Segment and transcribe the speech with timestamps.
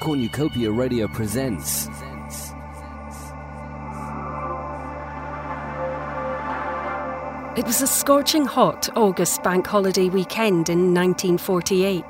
[0.00, 1.88] Cornucopia Radio presents.
[7.58, 12.04] It was a scorching hot August bank holiday weekend in 1948.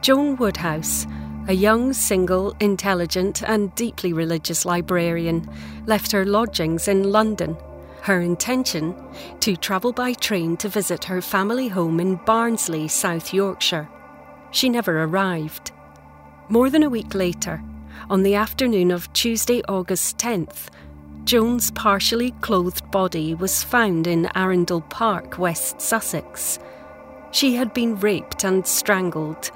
[0.00, 1.06] Joan Woodhouse,
[1.48, 5.46] a young, single, intelligent, and deeply religious librarian,
[5.84, 7.58] left her lodgings in London.
[8.00, 8.94] Her intention
[9.40, 13.86] to travel by train to visit her family home in Barnsley, South Yorkshire.
[14.50, 15.72] She never arrived.
[16.48, 17.60] More than a week later,
[18.08, 20.68] on the afternoon of Tuesday, August 10th,
[21.24, 26.60] Joan's partially clothed body was found in Arundel Park, West Sussex.
[27.32, 29.50] She had been raped and strangled.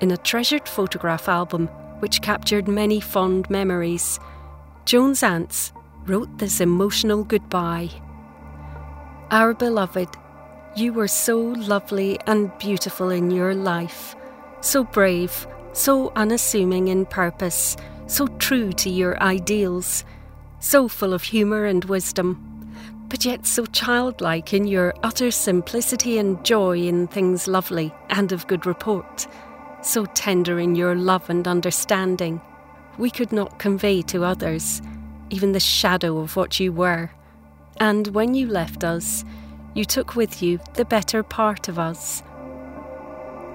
[0.00, 1.66] In a treasured photograph album
[1.98, 4.20] which captured many fond memories,
[4.84, 5.72] Joan's aunts
[6.06, 7.90] wrote this emotional goodbye.
[9.32, 10.08] Our beloved,
[10.76, 14.14] you were so lovely and beautiful in your life,
[14.60, 20.04] so brave, so unassuming in purpose, so true to your ideals
[20.64, 22.74] so full of humour and wisdom,
[23.10, 28.46] but yet so childlike in your utter simplicity and joy in things lovely and of
[28.46, 29.26] good report,
[29.82, 32.40] so tender in your love and understanding.
[32.96, 34.80] We could not convey to others
[35.28, 37.10] even the shadow of what you were.
[37.78, 39.24] And when you left us,
[39.74, 42.22] you took with you the better part of us.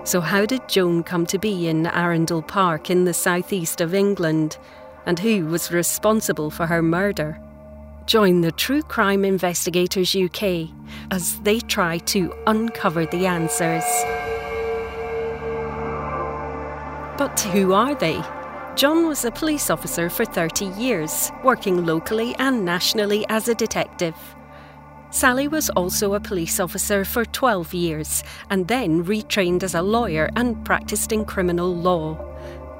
[0.09, 4.57] So, how did Joan come to be in Arundel Park in the southeast of England?
[5.05, 7.39] and who was responsible for her murder.
[8.05, 10.69] Join the True Crime Investigators UK
[11.09, 13.83] as they try to uncover the answers.
[17.17, 18.21] But who are they?
[18.75, 24.15] John was a police officer for 30 years, working locally and nationally as a detective.
[25.11, 30.29] Sally was also a police officer for 12 years and then retrained as a lawyer
[30.35, 32.17] and practiced in criminal law.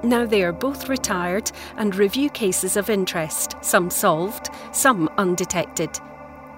[0.04, 6.00] Now they are both retired and review cases of interest, some solved, some undetected.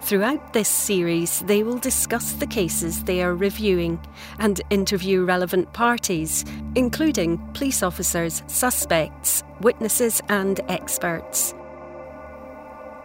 [0.02, 4.00] Throughout this series, they will discuss the cases they are reviewing
[4.40, 6.44] and interview relevant parties,
[6.76, 11.54] including police officers, suspects, witnesses, and experts.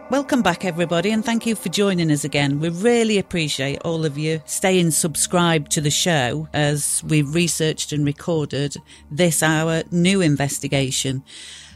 [0.09, 2.61] Welcome back, everybody, and thank you for joining us again.
[2.61, 8.05] We really appreciate all of you staying subscribed to the show as we've researched and
[8.05, 8.77] recorded
[9.11, 11.25] this, our new investigation.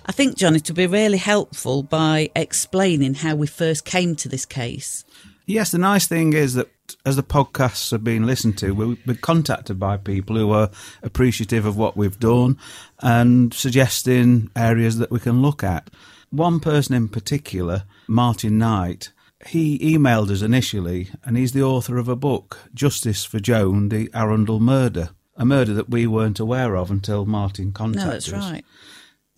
[0.06, 4.30] I think, John, it would be really helpful by explaining how we first came to
[4.30, 5.04] this case.
[5.46, 6.70] Yes, the nice thing is that
[7.06, 10.70] as the podcasts have been listened to, we're, we're contacted by people who are
[11.04, 12.58] appreciative of what we've done
[13.02, 15.90] and suggesting areas that we can look at.
[16.32, 19.12] One person in particular, Martin Knight,
[19.48, 24.10] he emailed us initially, and he's the author of a book, Justice for Joan, the
[24.14, 28.28] Arundel Murder, a murder that we weren't aware of until Martin contacted us.
[28.28, 28.52] No, that's us.
[28.52, 28.66] right.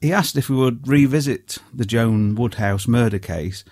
[0.02, 3.64] He asked if we would revisit the Joan Woodhouse murder case.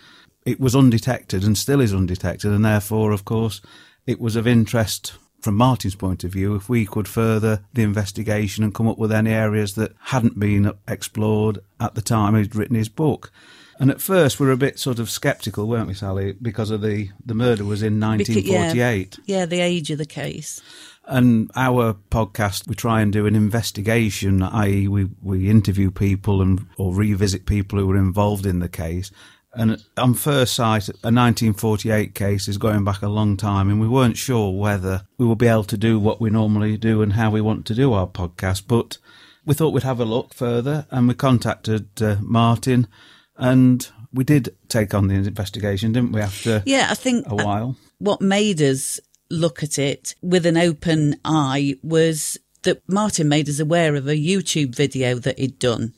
[0.43, 3.61] It was undetected and still is undetected, and therefore, of course,
[4.07, 8.63] it was of interest from Martin's point of view if we could further the investigation
[8.63, 12.75] and come up with any areas that hadn't been explored at the time he'd written
[12.75, 13.31] his book.
[13.79, 16.33] And at first, we were a bit sort of sceptical, weren't we, Sally?
[16.39, 19.19] Because of the, the murder was in Beca- 1948.
[19.25, 20.61] Yeah, yeah, the age of the case.
[21.07, 26.67] And our podcast, we try and do an investigation, i.e., we, we interview people and
[26.77, 29.09] or revisit people who were involved in the case.
[29.53, 33.87] And on first sight, a 1948 case is going back a long time, and we
[33.87, 37.29] weren't sure whether we would be able to do what we normally do and how
[37.31, 38.63] we want to do our podcast.
[38.67, 38.97] But
[39.45, 42.87] we thought we'd have a look further, and we contacted uh, Martin,
[43.35, 46.21] and we did take on the investigation, didn't we?
[46.21, 47.75] After Yeah, I think a while.
[47.97, 53.59] what made us look at it with an open eye was that Martin made us
[53.59, 55.93] aware of a YouTube video that he'd done.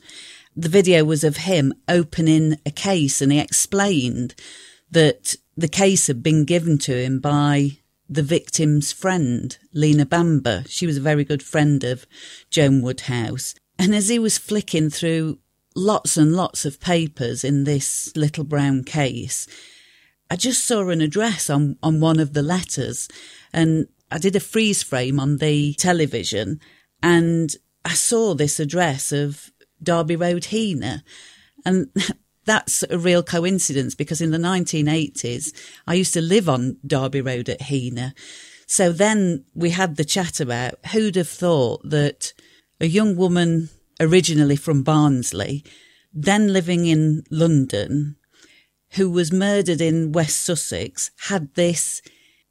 [0.55, 4.35] The video was of him opening a case and he explained
[4.91, 7.77] that the case had been given to him by
[8.07, 10.63] the victim's friend, Lena Bamber.
[10.67, 12.05] She was a very good friend of
[12.51, 13.55] Joan Woodhouse.
[13.79, 15.39] And as he was flicking through
[15.75, 19.47] lots and lots of papers in this little brown case,
[20.29, 23.07] I just saw an address on, on one of the letters
[23.51, 26.59] and I did a freeze frame on the television
[27.01, 27.55] and
[27.85, 29.51] I saw this address of
[29.83, 31.03] Derby Road, Heanor.
[31.65, 31.89] And
[32.45, 35.53] that's a real coincidence because in the 1980s,
[35.87, 38.13] I used to live on Derby Road at Heanor.
[38.65, 42.33] So then we had the chat about who'd have thought that
[42.79, 43.69] a young woman
[43.99, 45.63] originally from Barnsley,
[46.13, 48.15] then living in London,
[48.91, 52.01] who was murdered in West Sussex, had this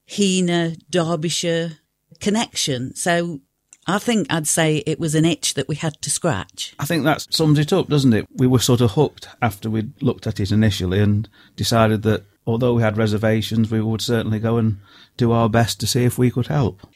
[0.09, 1.79] Heanor, Derbyshire
[2.21, 2.95] connection.
[2.95, 3.41] So
[3.87, 6.75] I think I'd say it was an itch that we had to scratch.
[6.79, 8.27] I think that sums it up, doesn't it?
[8.33, 12.75] We were sort of hooked after we'd looked at it initially and decided that although
[12.75, 14.79] we had reservations, we would certainly go and
[15.17, 16.87] do our best to see if we could help.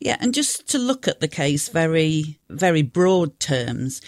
[0.00, 4.00] Yeah, and just to look at the case very, very broad terms,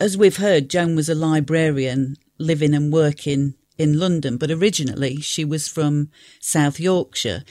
[0.00, 5.44] as we've heard, Joan was a librarian living and working in London, but originally she
[5.44, 6.10] was from
[6.40, 7.44] South Yorkshire.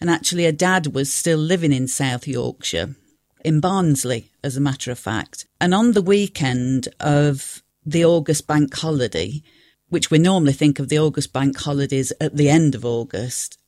[0.00, 2.96] And actually, her dad was still living in South Yorkshire,
[3.42, 5.46] in Barnsley, as a matter of fact.
[5.60, 9.42] And on the weekend of the August bank holiday,
[9.88, 13.58] which we normally think of the August bank holidays at the end of August,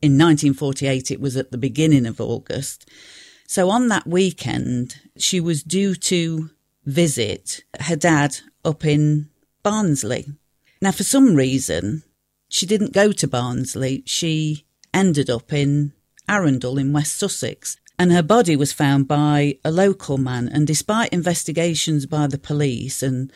[0.00, 2.88] in 1948 it was at the beginning of August.
[3.46, 6.50] So on that weekend, she was due to
[6.84, 9.28] visit her dad up in
[9.62, 10.26] Barnsley.
[10.80, 12.02] Now, for some reason,
[12.48, 14.02] she didn't go to Barnsley.
[14.06, 15.92] She ended up in
[16.28, 17.76] Arundel in West Sussex.
[17.98, 20.48] And her body was found by a local man.
[20.48, 23.32] And despite investigations by the police and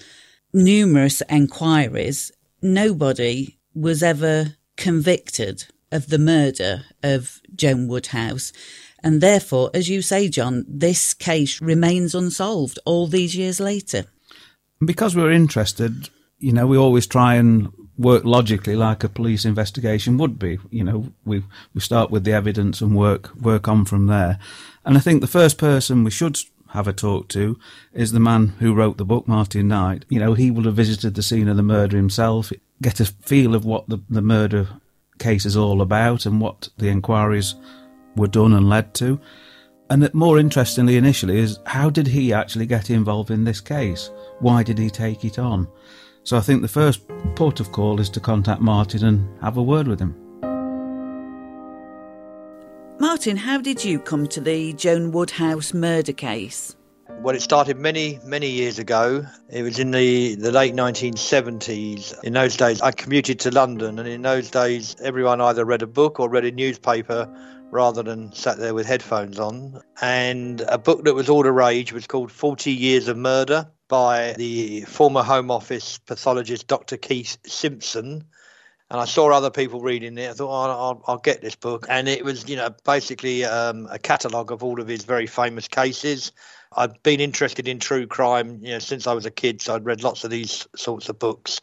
[0.52, 8.52] numerous enquiries, nobody was ever convicted of the murder of Joan Woodhouse.
[9.02, 14.04] And therefore, as you say, John, this case remains unsolved all these years later.
[14.84, 20.16] Because we're interested, you know, we always try and work logically like a police investigation
[20.18, 20.58] would be.
[20.70, 21.42] You know, we
[21.74, 24.38] we start with the evidence and work work on from there.
[24.84, 27.58] And I think the first person we should have a talk to
[27.92, 30.04] is the man who wrote the book, Martin Knight.
[30.08, 32.52] You know, he would have visited the scene of the murder himself,
[32.82, 34.68] get a feel of what the, the murder
[35.18, 37.54] case is all about and what the inquiries
[38.16, 39.20] were done and led to.
[39.90, 44.10] And that more interestingly, initially, is how did he actually get involved in this case?
[44.40, 45.66] Why did he take it on?
[46.28, 49.62] So I think the first port of call is to contact Martin and have a
[49.62, 50.14] word with him.
[53.00, 56.76] Martin, how did you come to the Joan Woodhouse murder case?
[57.22, 59.24] Well, it started many, many years ago.
[59.48, 62.22] It was in the, the late 1970s.
[62.22, 65.86] In those days, I commuted to London, and in those days, everyone either read a
[65.86, 67.26] book or read a newspaper
[67.70, 69.80] rather than sat there with headphones on.
[70.02, 74.34] And a book that was all the rage was called 40 Years of Murder by
[74.34, 76.96] the former Home Office pathologist Dr.
[76.96, 78.24] Keith Simpson.
[78.90, 80.30] And I saw other people reading it.
[80.30, 81.86] I thought, oh, I'll, I'll, get this book.
[81.90, 85.68] And it was, you know, basically um, a catalogue of all of his very famous
[85.68, 86.32] cases.
[86.74, 89.60] I've been interested in true crime, you know, since I was a kid.
[89.60, 91.60] So I'd read lots of these sorts of books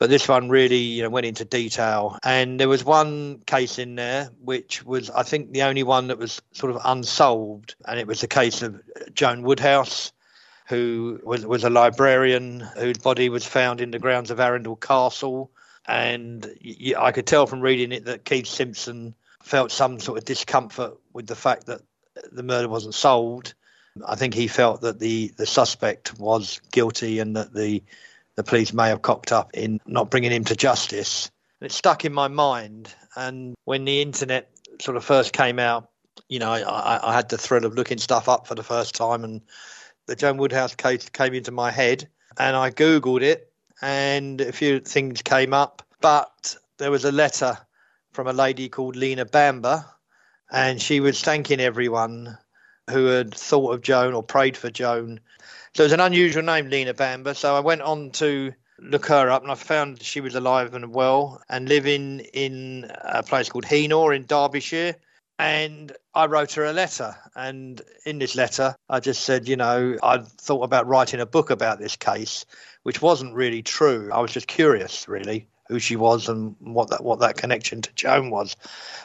[0.00, 3.94] but this one really you know went into detail and there was one case in
[3.94, 8.08] there which was i think the only one that was sort of unsolved and it
[8.08, 8.80] was the case of
[9.14, 10.10] joan woodhouse
[10.70, 15.50] who was, was a librarian whose body was found in the grounds of arundel castle
[15.86, 16.48] and
[16.98, 21.26] i could tell from reading it that keith simpson felt some sort of discomfort with
[21.26, 21.82] the fact that
[22.32, 23.54] the murder wasn't solved
[24.06, 27.82] i think he felt that the the suspect was guilty and that the
[28.40, 31.30] the police may have cocked up in not bringing him to justice.
[31.60, 32.94] It stuck in my mind.
[33.14, 34.50] And when the internet
[34.80, 35.90] sort of first came out,
[36.26, 39.24] you know, I, I had the thrill of looking stuff up for the first time,
[39.24, 39.42] and
[40.10, 44.80] the Joan Woodhouse case came into my head, and I googled it, and a few
[44.80, 45.82] things came up.
[46.00, 47.56] But there was a letter
[48.12, 49.84] from a lady called Lena Bamber,
[50.50, 52.36] and she was thanking everyone
[52.90, 55.20] who had thought of Joan or prayed for Joan
[55.74, 57.34] so it was an unusual name, Lena Bamber.
[57.34, 60.92] So I went on to look her up and I found she was alive and
[60.92, 64.96] well and living in a place called Heanor in Derbyshire.
[65.40, 67.16] And I wrote her a letter.
[67.34, 71.50] And in this letter, I just said, you know, I thought about writing a book
[71.50, 72.44] about this case,
[72.82, 74.10] which wasn't really true.
[74.12, 77.92] I was just curious, really who she was and what that what that connection to
[77.94, 78.56] Joan was.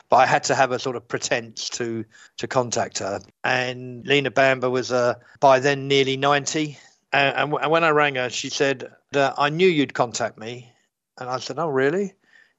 [0.09, 2.03] But I had to have a sort of pretense to
[2.37, 3.21] to contact her.
[3.43, 6.79] And Lena Bamber was uh, by then nearly ninety.
[7.13, 10.73] And, and, when I rang her, she said, "I knew you'd contact me."
[11.17, 12.07] And I said, "Oh, really?"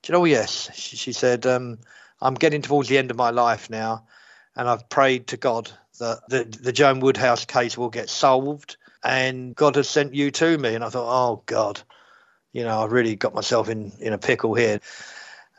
[0.03, 1.79] She said, "Oh, yes." She, she said, um,
[2.21, 4.07] "I'm getting towards the end of my life now,
[4.55, 9.55] and I've prayed to God that the the Joan Woodhouse case will get solved." And
[9.55, 10.75] God has sent you to me.
[10.75, 11.81] And I thought, oh, God
[12.57, 14.79] you know, I've really got myself in, in a pickle here.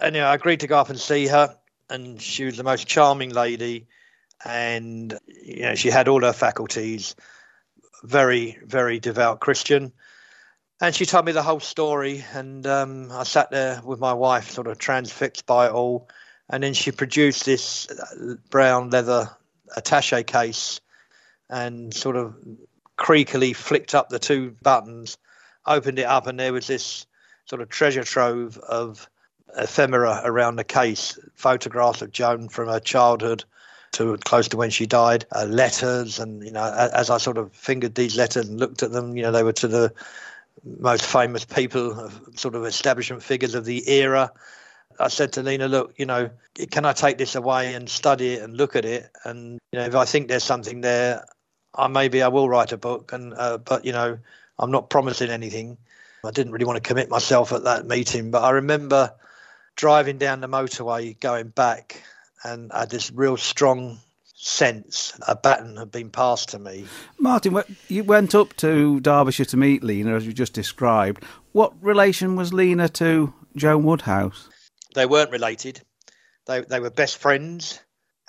[0.01, 1.57] And, you know, I agreed to go up and see her,
[1.89, 3.87] and she was the most charming lady.
[4.45, 7.15] And, you know, she had all her faculties,
[8.03, 9.93] very, very devout Christian.
[10.81, 14.51] And she told me the whole story, and um, I sat there with my wife,
[14.51, 16.09] sort of transfixed by it all.
[16.51, 17.89] And then she produced this
[18.51, 19.31] brown leather
[19.77, 20.81] attache case
[21.51, 22.35] and sort of
[22.97, 25.19] creakily flicked up the two buttons
[25.69, 27.07] opened it up, and there was this
[27.45, 29.09] sort of treasure trove of
[29.57, 33.45] ephemera around the case, photographs of Joan from her childhood,
[33.93, 37.53] to close to when she died, uh, letters, and you know, as I sort of
[37.53, 39.93] fingered these letters and looked at them, you know, they were to the
[40.65, 44.31] most famous people, sort of establishment figures of the era.
[44.99, 46.31] I said to Lena, look, you know,
[46.71, 49.11] can I take this away and study it and look at it?
[49.25, 51.25] And you know, if I think there's something there,
[51.75, 53.13] I maybe I will write a book.
[53.13, 54.19] And uh, but you know,
[54.59, 55.79] I'm not promising anything.
[56.25, 59.15] I didn't really want to commit myself at that meeting, but I remember
[59.77, 62.03] driving down the motorway going back,
[62.43, 64.01] and I had this real strong
[64.41, 66.87] sense a baton had been passed to me.
[67.19, 71.25] Martin, you went up to Derbyshire to meet Lena, as you just described.
[71.53, 74.49] What relation was Lena to Joan Woodhouse?
[74.99, 75.81] They weren't related.
[76.47, 77.81] They they were best friends,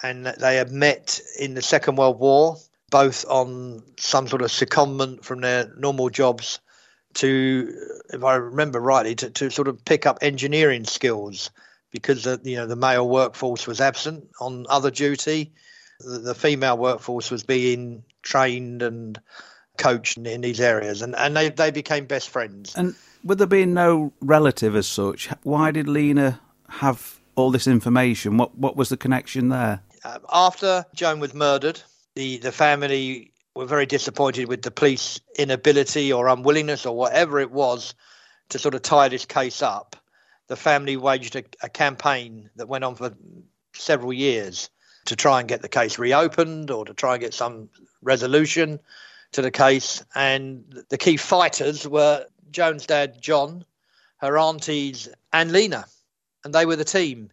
[0.04, 2.58] and they had met in the Second World War,
[2.92, 6.60] both on some sort of secondment from their normal jobs
[7.16, 7.74] to,
[8.14, 11.50] if I remember rightly, to, to sort of pick up engineering skills
[11.92, 15.54] because the you know the male workforce was absent on other duty.
[16.00, 19.20] The, the female workforce was being trained and
[19.78, 22.76] coached in, in these areas, and, and they, they became best friends.
[22.76, 28.38] And with there being no relative as such, why did Lena have all this information?
[28.38, 29.82] What what was the connection there?
[30.04, 31.82] Uh, after Joan was murdered,
[32.16, 37.52] the the family were very disappointed with the police inability or unwillingness or whatever it
[37.52, 37.94] was
[38.50, 39.96] to sort of tie this case up.
[40.48, 43.14] The family waged a, a campaign that went on for
[43.74, 44.70] several years
[45.06, 47.70] to try and get the case reopened or to try and get some
[48.02, 48.80] resolution
[49.32, 50.04] to the case.
[50.16, 53.66] And the key fighters were Joan's dad, John,
[54.18, 55.86] her aunties, and Lena.
[56.43, 57.29] And they were the team.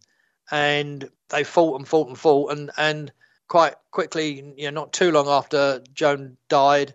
[0.50, 2.52] And they fought and fought and fought.
[2.52, 3.12] And, and
[3.48, 6.94] quite quickly, you know, not too long after Joan died,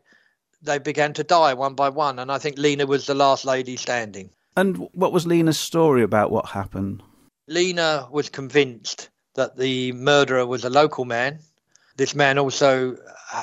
[0.61, 2.19] they began to die one by one.
[2.19, 4.29] And I think Lena was the last lady standing.
[4.55, 7.03] And what was Lena's story about what happened?
[7.47, 11.39] Lena was convinced that the murderer was a local man.
[11.95, 12.97] This man also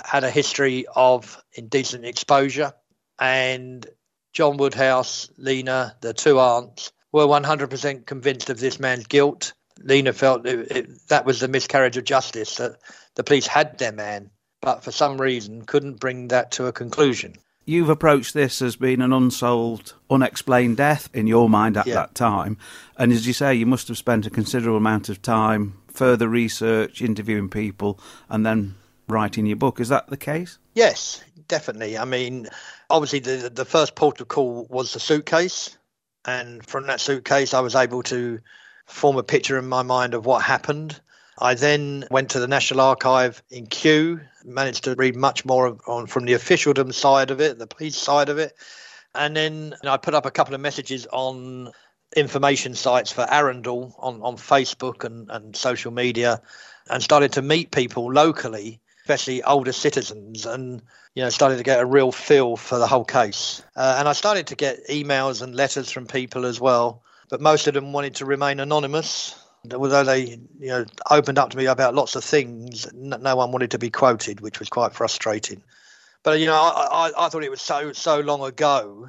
[0.04, 2.72] had a history of indecent exposure.
[3.18, 3.87] And
[4.32, 9.52] John Woodhouse, Lena, the two aunts, were 100% convinced of this man's guilt.
[9.82, 12.76] Lena felt it, it, that was the miscarriage of justice, that
[13.14, 17.34] the police had their man, but for some reason couldn't bring that to a conclusion.
[17.64, 21.94] You've approached this as being an unsolved, unexplained death in your mind at yeah.
[21.94, 22.56] that time.
[22.96, 27.02] And as you say, you must have spent a considerable amount of time further research,
[27.02, 28.00] interviewing people,
[28.30, 28.74] and then
[29.08, 29.80] writing your book.
[29.80, 30.58] Is that the case?
[30.74, 31.98] Yes, definitely.
[31.98, 32.48] I mean,
[32.88, 35.76] obviously, the, the first port of call was the suitcase.
[36.25, 38.40] And from that suitcase, I was able to
[38.87, 41.00] form a picture in my mind of what happened.
[41.38, 46.06] I then went to the National Archive in Kew, managed to read much more on
[46.06, 48.54] from the officialdom side of it, the police side of it,
[49.14, 51.70] and then I put up a couple of messages on
[52.16, 56.40] information sites for Arundel on, on Facebook and, and social media,
[56.90, 60.82] and started to meet people locally, especially older citizens, and
[61.14, 63.62] you know started to get a real feel for the whole case.
[63.74, 67.66] Uh, and I started to get emails and letters from people as well but most
[67.66, 69.34] of them wanted to remain anonymous.
[69.72, 73.72] Although they, you know, opened up to me about lots of things, no one wanted
[73.72, 75.62] to be quoted, which was quite frustrating.
[76.22, 79.08] But you know, I, I, I thought it was so so long ago.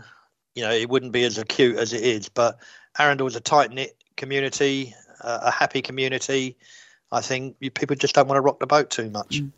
[0.55, 2.29] You know, it wouldn't be as acute as it is.
[2.29, 2.59] But
[2.97, 6.57] Arundel was a tight knit community, uh, a happy community.
[7.11, 9.41] I think people just don't want to rock the boat too much.
[9.41, 9.51] Mm.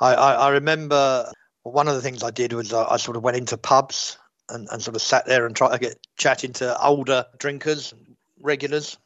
[0.00, 1.30] I, I, I, remember
[1.62, 4.16] one of the things I did was I, I sort of went into pubs
[4.48, 7.94] and, and sort of sat there and tried to get chatting to older drinkers,
[8.40, 8.96] regulars.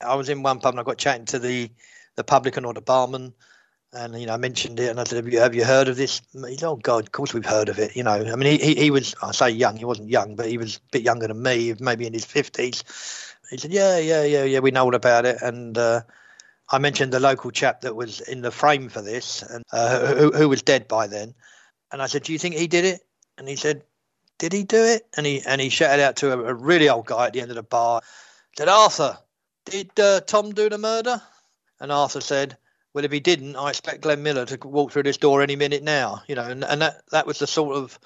[0.00, 1.70] I was in one pub and I got chatting to the,
[2.16, 3.34] the publican or the barman,
[3.92, 5.96] and you know I mentioned it and I said, "Have you have you heard of
[5.96, 8.66] this?" Said, "Oh God, of course we've heard of it." You know, I mean, he,
[8.66, 11.28] he, he was I say young, he wasn't young, but he was a bit younger
[11.28, 12.84] than me, maybe in his fifties.
[13.50, 16.02] He said, "Yeah, yeah, yeah, yeah, we know all about it." And uh,
[16.72, 20.32] I mentioned the local chap that was in the frame for this, and uh, who,
[20.32, 21.34] who was dead by then.
[21.92, 23.02] And I said, "Do you think he did it?"
[23.38, 23.84] And he said,
[24.42, 25.06] did he do it?
[25.16, 27.52] And he and he shouted out to a, a really old guy at the end
[27.52, 28.02] of the bar,
[28.58, 29.16] said, Arthur,
[29.66, 31.22] did uh, Tom do the murder?
[31.78, 32.56] And Arthur said,
[32.92, 35.84] well, if he didn't, I expect Glenn Miller to walk through this door any minute
[35.84, 36.24] now.
[36.26, 38.00] You know, and, and that, that was the sort of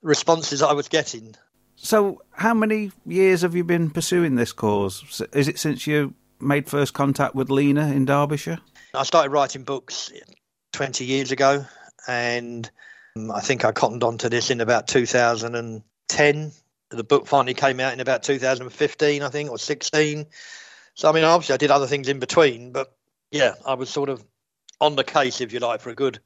[0.00, 1.34] responses I was getting.
[1.76, 5.22] So, how many years have you been pursuing this cause?
[5.34, 6.14] Is it since you
[6.44, 8.58] made first contact with Lena in Derbyshire?
[8.94, 10.12] I started writing books
[10.72, 11.64] 20 years ago,
[12.06, 12.70] and
[13.16, 16.52] um, I think I cottoned on to this in about 2010.
[16.90, 20.26] The book finally came out in about 2015, I think, or 16.
[20.94, 22.94] So, I mean, obviously, I did other things in between, but
[23.30, 24.24] yeah, I was sort of
[24.80, 26.20] on the case, if you like, for a good.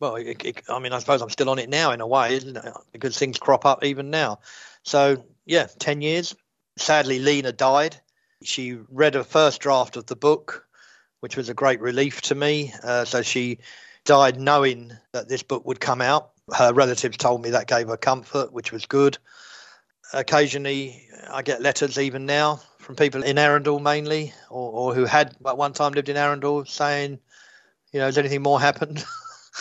[0.00, 2.34] Well, it, it, I mean, I suppose I'm still on it now in a way,
[2.36, 2.74] isn't it?
[2.92, 4.38] Because things crop up even now.
[4.82, 6.34] So, yeah, 10 years.
[6.76, 8.00] Sadly, Lena died.
[8.42, 10.68] She read a first draft of the book
[11.20, 12.72] which was a great relief to me.
[12.82, 13.58] Uh, so she
[14.04, 16.30] died knowing that this book would come out.
[16.54, 19.18] Her relatives told me that gave her comfort, which was good.
[20.12, 25.36] Occasionally, I get letters even now from people in Arundel mainly, or, or who had
[25.46, 27.18] at one time lived in Arundel, saying,
[27.92, 29.04] you know, has anything more happened?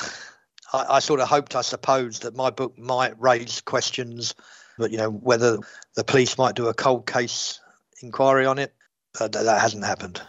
[0.73, 4.33] I, I, sort of hoped, I suppose, that my book might raise questions,
[4.77, 5.57] but you know, whether
[5.95, 7.59] the police might do a cold case
[8.01, 8.73] inquiry on it,
[9.19, 10.21] uh, that hasn't happened.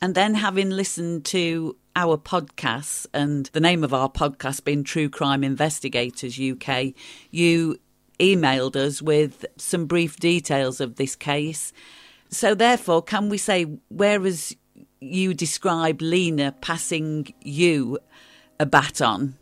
[0.00, 5.08] And then having listened to our podcasts and the name of our podcast being True
[5.08, 6.94] Crime Investigators UK,
[7.30, 7.78] you
[8.18, 11.72] emailed us with some brief details of this case.
[12.30, 14.56] So, therefore, can we say, whereas
[15.00, 17.98] you describe Lena passing you
[18.58, 19.36] a baton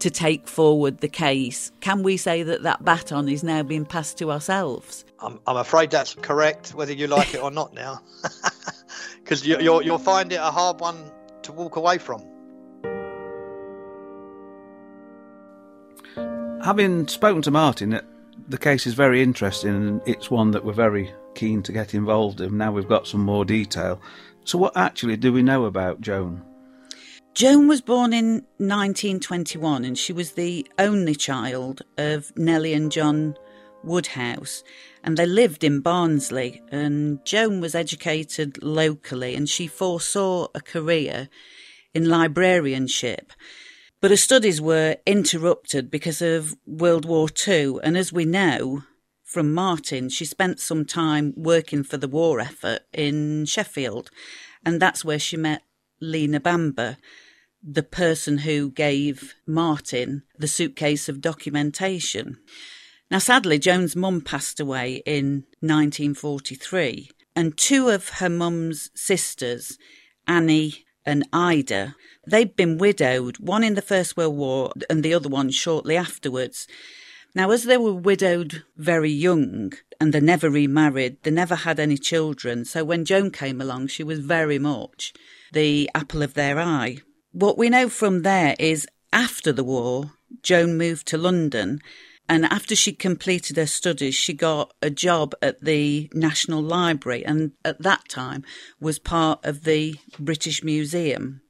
[0.00, 4.18] to take forward the case, can we say that that baton is now being passed
[4.18, 5.04] to ourselves?
[5.20, 8.00] I'm, I'm afraid that's correct, whether you like it or not now.
[9.22, 10.96] because you, you'll you'll find it a hard one
[11.42, 12.22] to walk away from.
[16.64, 18.02] Having spoken to Martin, uh,
[18.48, 22.40] the case is very interesting and it's one that we're very keen to get involved
[22.40, 22.58] in.
[22.58, 24.00] Now we've got some more detail.
[24.44, 26.44] So, what actually do we know about Joan?
[27.40, 33.34] Joan was born in 1921 and she was the only child of Nellie and John
[33.82, 34.62] Woodhouse,
[35.02, 36.60] and they lived in Barnsley.
[36.70, 41.30] And Joan was educated locally, and she foresaw a career
[41.94, 43.32] in librarianship.
[44.02, 48.82] But her studies were interrupted because of World War II, and as we know
[49.24, 54.10] from Martin, she spent some time working for the war effort in Sheffield,
[54.62, 55.62] and that's where she met
[56.02, 56.98] Lena Bamber
[57.62, 62.38] the person who gave Martin the suitcase of documentation.
[63.10, 69.78] Now, sadly, Joan's mum passed away in 1943, and two of her mum's sisters,
[70.26, 75.28] Annie and Ida, they'd been widowed, one in the First World War and the other
[75.28, 76.68] one shortly afterwards.
[77.34, 81.96] Now, as they were widowed very young and they never remarried, they never had any
[81.96, 85.12] children, so when Joan came along, she was very much
[85.52, 86.98] the apple of their eye.
[87.32, 90.12] What we know from there is after the war,
[90.42, 91.80] Joan moved to London
[92.28, 97.52] and after she completed her studies, she got a job at the National Library and
[97.64, 98.44] at that time
[98.80, 101.42] was part of the British Museum.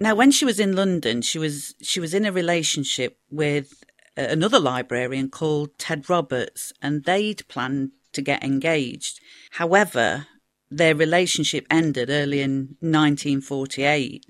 [0.00, 3.84] Now, when she was in London, she was, she was in a relationship with
[4.18, 9.20] uh, another librarian called Ted Roberts and they'd planned to get engaged.
[9.52, 10.26] However,
[10.68, 14.26] their relationship ended early in 1948.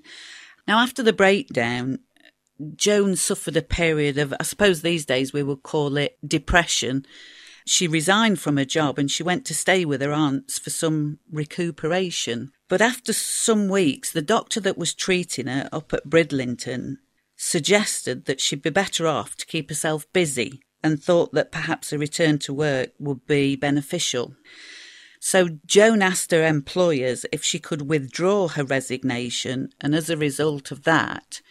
[0.67, 1.99] Now, after the breakdown,
[2.75, 7.05] Joan suffered a period of, I suppose these days we would call it depression.
[7.65, 11.19] She resigned from her job and she went to stay with her aunts for some
[11.31, 12.51] recuperation.
[12.67, 16.97] But after some weeks, the doctor that was treating her up at Bridlington
[17.35, 21.97] suggested that she'd be better off to keep herself busy and thought that perhaps a
[21.97, 24.35] return to work would be beneficial.
[25.25, 30.69] So Joan asked her employers if she could withdraw her resignation, and as a result
[30.69, 31.41] of that,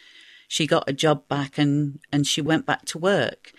[0.47, 3.51] she got a job back and, and she went back to work.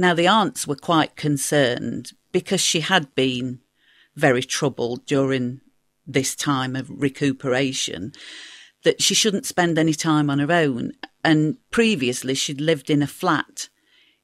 [0.00, 3.60] Now, the aunts were quite concerned because she had been
[4.16, 5.60] very troubled during
[6.04, 8.10] this time of recuperation
[8.82, 10.90] that she shouldn't spend any time on her own.
[11.22, 13.68] And previously, she'd lived in a flat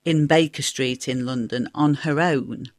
[0.05, 2.73] in Baker Street in London on her own.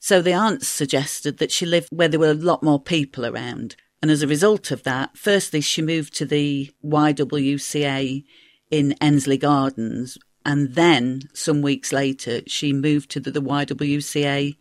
[0.00, 3.76] So the aunts suggested that she lived where there were a lot more people around.
[4.00, 8.24] And as a result of that, firstly, she moved to the YWCA
[8.70, 10.16] in Endsleigh Gardens.
[10.44, 14.56] And then some weeks later, she moved to the, the YWCA,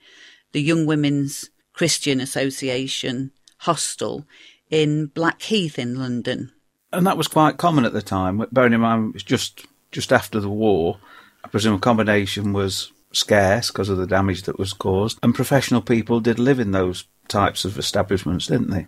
[0.52, 4.26] the Young Women's Christian Association hostel
[4.70, 6.52] in Blackheath in London.
[6.92, 8.46] And that was quite common at the time.
[8.52, 11.00] Bearing in mind, it was just, just after the war.
[11.46, 15.20] I presume accommodation was scarce because of the damage that was caused.
[15.24, 18.88] And professional people did live in those types of establishments, didn't they?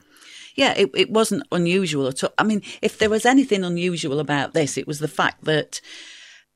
[0.56, 2.34] yeah, it, it wasn't unusual at all.
[2.38, 5.82] I mean, if there was anything unusual about this, it was the fact that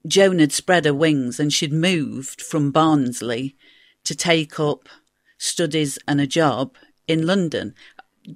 [0.07, 3.55] Joan had spread her wings and she'd moved from Barnsley
[4.03, 4.89] to take up
[5.37, 6.75] studies and a job
[7.07, 7.73] in London.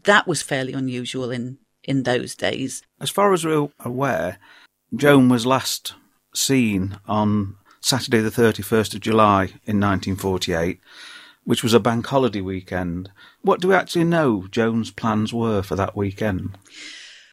[0.04, 2.82] That was fairly unusual in, in those days.
[3.00, 4.38] As far as we're aware,
[4.96, 5.94] Joan was last
[6.34, 10.80] seen on Saturday, the 31st of July in 1948
[11.50, 13.10] which was a bank holiday weekend.
[13.42, 16.56] What do we actually know Joan's plans were for that weekend?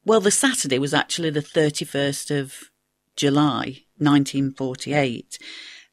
[0.06, 2.70] Well, the Saturday was actually the 31st of
[3.14, 5.38] July 1948.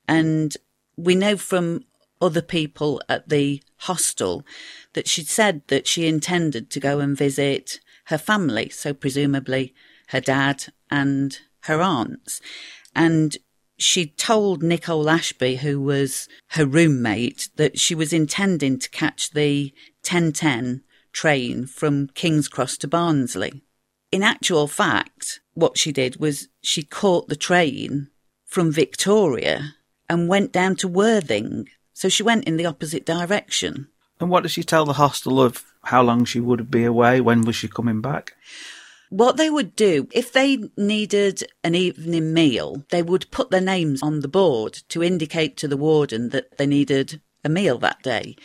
[0.07, 0.55] And
[0.95, 1.83] we know from
[2.21, 4.45] other people at the hostel
[4.93, 9.73] that she'd said that she intended to go and visit her family, so presumably
[10.07, 12.39] her dad and her aunts.
[12.95, 13.35] And
[13.77, 19.73] she told Nicole Ashby, who was her roommate, that she was intending to catch the
[20.01, 23.63] 1010 train from King's Cross to Barnsley.
[24.11, 28.09] In actual fact, what she did was she caught the train
[28.45, 29.75] from Victoria
[30.09, 31.67] and went down to Worthing.
[31.93, 33.87] So she went in the opposite direction.
[34.19, 37.21] And what did she tell the hostel of how long she would be away?
[37.21, 38.33] When was she coming back?
[39.13, 44.01] What they would do, if they needed an evening meal, they would put their names
[44.01, 48.35] on the board to indicate to the warden that they needed a meal that day.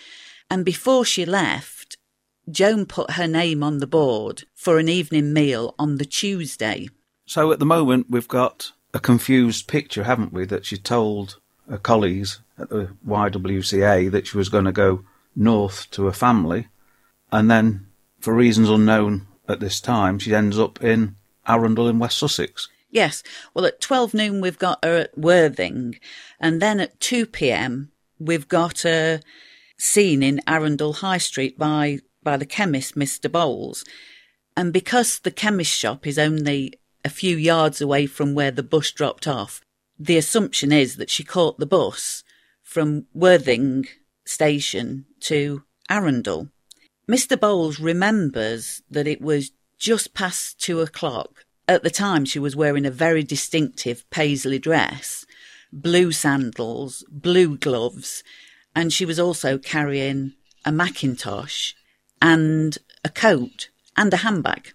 [0.50, 1.96] And before she left,
[2.50, 6.90] Joan put her name on the board for an evening meal on the Tuesday.
[7.24, 10.44] So at the moment, we've got a confused picture, haven't we?
[10.44, 11.38] That she told
[11.70, 15.02] her colleagues at the YWCA that she was going to go
[15.34, 16.68] north to a family,
[17.32, 17.86] and then,
[18.20, 22.68] for reasons unknown at this time, she ends up in Arundel in West Sussex.
[22.90, 23.22] Yes.
[23.54, 25.98] Well, at 12 noon, we've got her at Worthing.
[26.40, 29.20] And then at 2 p.m., we've got a
[29.76, 33.30] scene in Arundel High Street by, by the chemist, Mr.
[33.30, 33.84] Bowles.
[34.56, 38.90] And because the chemist shop is only a few yards away from where the bus
[38.90, 39.60] dropped off,
[39.98, 42.24] the assumption is that she caught the bus
[42.62, 43.86] from Worthing
[44.24, 46.48] station to Arundel.
[47.08, 47.40] Mr.
[47.40, 51.46] Bowles remembers that it was just past two o'clock.
[51.66, 55.24] At the time, she was wearing a very distinctive paisley dress,
[55.72, 58.22] blue sandals, blue gloves,
[58.74, 61.72] and she was also carrying a Macintosh
[62.20, 64.72] and a coat and a handbag.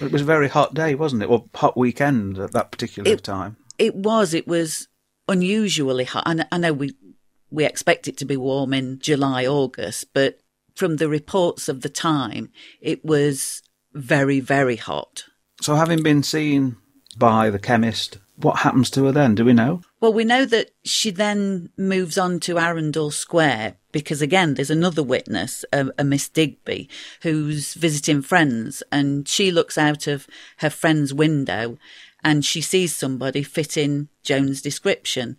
[0.00, 1.30] It was a very hot day, wasn't it?
[1.30, 3.56] Or hot weekend at that particular it, time.
[3.78, 4.34] It was.
[4.34, 4.88] It was
[5.28, 6.24] unusually hot.
[6.26, 6.94] I, I know we
[7.50, 10.40] we expect it to be warm in July, August, but
[10.74, 15.24] from the reports of the time, it was very, very hot.
[15.60, 16.76] So, having been seen
[17.16, 19.34] by the chemist, what happens to her then?
[19.34, 19.82] Do we know?
[20.00, 25.02] Well, we know that she then moves on to Arundel Square because, again, there's another
[25.02, 26.88] witness, a, a, Miss Digby,
[27.22, 30.26] who's visiting friends, and she looks out of
[30.58, 31.78] her friend's window
[32.24, 35.36] and she sees somebody fitting Joan's description.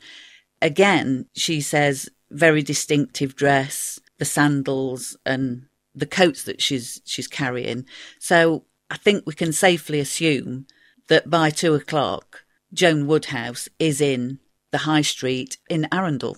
[0.61, 7.85] Again, she says, very distinctive dress, the sandals and the coats that she's she's carrying.
[8.19, 10.67] So I think we can safely assume
[11.07, 14.39] that by two o'clock, Joan Woodhouse is in
[14.71, 16.37] the high street in Arundel.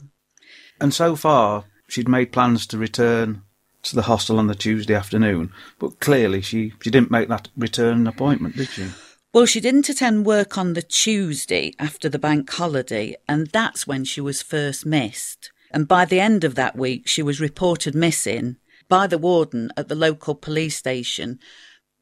[0.79, 3.41] And so far, she'd made plans to return
[3.83, 8.05] to the hostel on the Tuesday afternoon, but clearly she, she didn't make that return
[8.05, 8.87] appointment, did she?
[9.33, 14.03] Well, she didn't attend work on the Tuesday after the bank holiday, and that's when
[14.03, 15.51] she was first missed.
[15.71, 19.87] And by the end of that week, she was reported missing by the warden at
[19.87, 21.39] the local police station.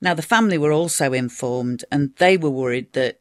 [0.02, 3.20] Now, the family were also informed, and they were worried that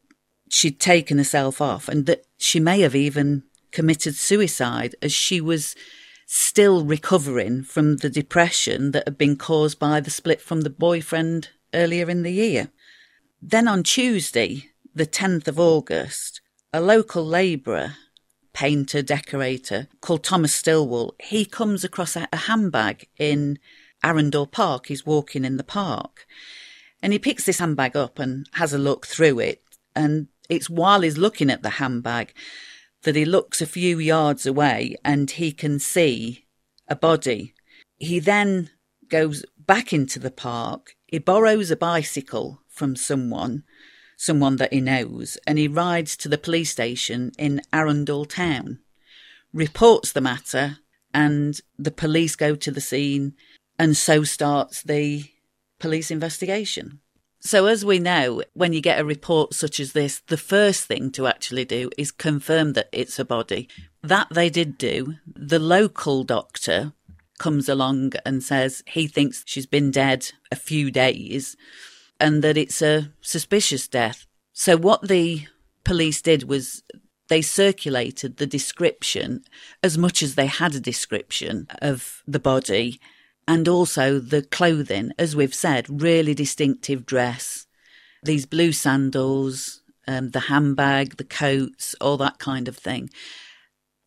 [0.49, 5.75] she'd taken herself off and that she may have even committed suicide as she was
[6.27, 11.49] still recovering from the depression that had been caused by the split from the boyfriend
[11.73, 12.69] earlier in the year.
[13.41, 16.41] Then on Tuesday, the 10th of August,
[16.73, 17.95] a local labourer
[18.55, 23.59] painter, decorator called Thomas Stillwell, he comes across a, a handbag in
[24.01, 24.87] Arundel Park.
[24.87, 26.25] He's walking in the park
[27.03, 29.61] and he picks this handbag up and has a look through it.
[29.93, 32.33] And it's while he's looking at the handbag
[33.03, 36.45] that he looks a few yards away and he can see
[36.87, 37.53] a body.
[37.97, 38.69] He then
[39.09, 40.95] goes back into the park.
[41.07, 43.63] He borrows a bicycle from someone
[44.17, 48.79] someone that he knows, and he rides to the police station in Arundel town,
[49.53, 50.77] reports the matter,
[51.13, 53.33] and the police go to the scene,
[53.77, 55.25] and so starts the
[55.79, 56.99] police investigation.
[57.39, 61.11] So, as we know, when you get a report such as this, the first thing
[61.11, 63.69] to actually do is confirm that it's a body.
[64.01, 65.15] That they did do.
[65.27, 66.93] The local doctor
[67.37, 71.55] comes along and says he thinks she's been dead a few days
[72.19, 74.25] and that it's a suspicious death.
[74.53, 75.47] So, what the
[75.83, 76.83] police did was
[77.27, 79.43] they circulated the description
[79.81, 82.99] as much as they had a description of the body
[83.47, 87.67] and also the clothing, as we've said, really distinctive dress,
[88.23, 93.09] these blue sandals, um, the handbag, the coats, all that kind of thing.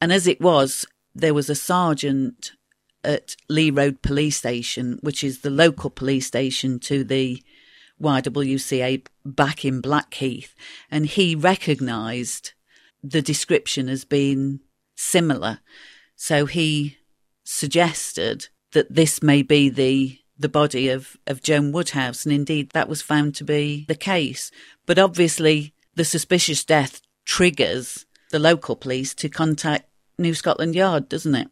[0.01, 2.53] And as it was, there was a sergeant
[3.05, 7.43] at Lee Road Police Station, which is the local police station to the
[8.01, 10.55] YWCA back in Blackheath,
[10.91, 12.53] and he recognised
[13.03, 14.61] the description as being
[14.97, 15.61] similar.
[16.17, 16.99] So he
[17.45, 22.89] suggested that this may be the the body of, of Joan Woodhouse, and indeed that
[22.89, 24.53] was found to be the case.
[24.87, 31.35] But obviously, the suspicious death triggers the local police to contact New Scotland Yard, doesn't
[31.35, 31.49] it?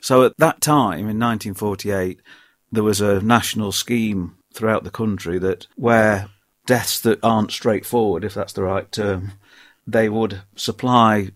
[0.00, 2.20] So at that time, in 1948,
[2.70, 6.28] there was a national scheme throughout the country that where
[6.66, 9.32] deaths that aren't straightforward, if that's the right term,
[9.86, 11.30] they would supply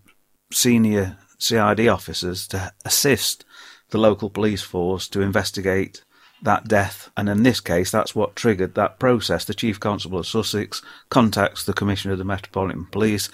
[0.53, 3.45] senior CID officers to assist
[3.91, 6.03] the local police force to investigate
[6.43, 7.11] that death.
[7.17, 9.45] And in this case, that's what triggered that process.
[9.45, 13.29] The Chief Constable of Sussex contacts the Commissioner of the Metropolitan Police.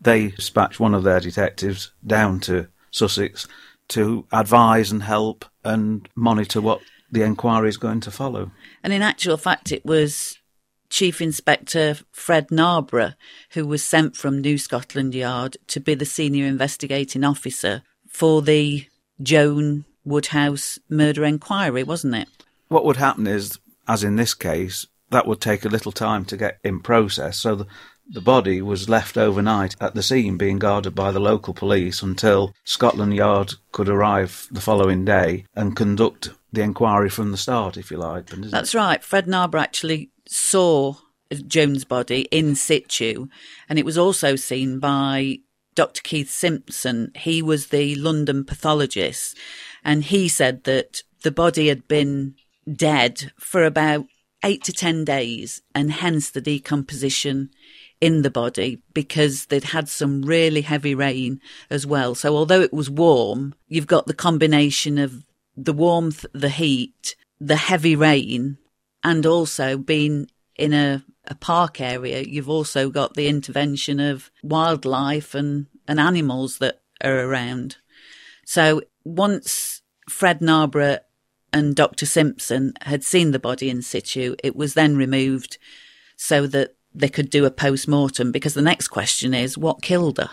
[0.00, 3.48] They dispatch one of their detectives down to Sussex
[3.88, 6.80] to advise and help and monitor what
[7.14, 8.50] the inquiry is going to follow.
[8.82, 10.38] And in actual fact, it was
[10.90, 13.14] Chief Inspector Fred Narborough
[13.52, 18.86] who was sent from New Scotland Yard to be the senior investigating officer for the
[19.22, 22.28] Joan Woodhouse murder inquiry, wasn't it?
[22.68, 26.36] What would happen is, as in this case, that would take a little time to
[26.36, 27.38] get in process.
[27.38, 27.66] So the,
[28.08, 32.54] the body was left overnight at the scene, being guarded by the local police until
[32.64, 37.90] Scotland Yard could arrive the following day and conduct the inquiry from the start, if
[37.90, 38.26] you like.
[38.26, 39.02] That's right.
[39.02, 40.94] Fred Narborough actually saw
[41.46, 43.28] Joan's body in situ,
[43.68, 45.38] and it was also seen by
[45.74, 46.02] Dr.
[46.02, 47.10] Keith Simpson.
[47.16, 49.36] He was the London pathologist,
[49.84, 52.34] and he said that the body had been
[52.70, 54.06] dead for about
[54.44, 57.50] eight to ten days, and hence the decomposition
[58.00, 62.14] in the body because they'd had some really heavy rain as well.
[62.14, 65.24] So although it was warm, you've got the combination of
[65.56, 68.58] the warmth, the heat, the heavy rain,
[69.02, 75.34] and also being in a, a park area, you've also got the intervention of wildlife
[75.34, 77.76] and, and animals that are around.
[78.44, 80.98] So once Fred Narborough
[81.52, 82.06] and Dr.
[82.06, 85.58] Simpson had seen the body in situ, it was then removed
[86.16, 90.18] so that they could do a post mortem because the next question is what killed
[90.18, 90.30] her?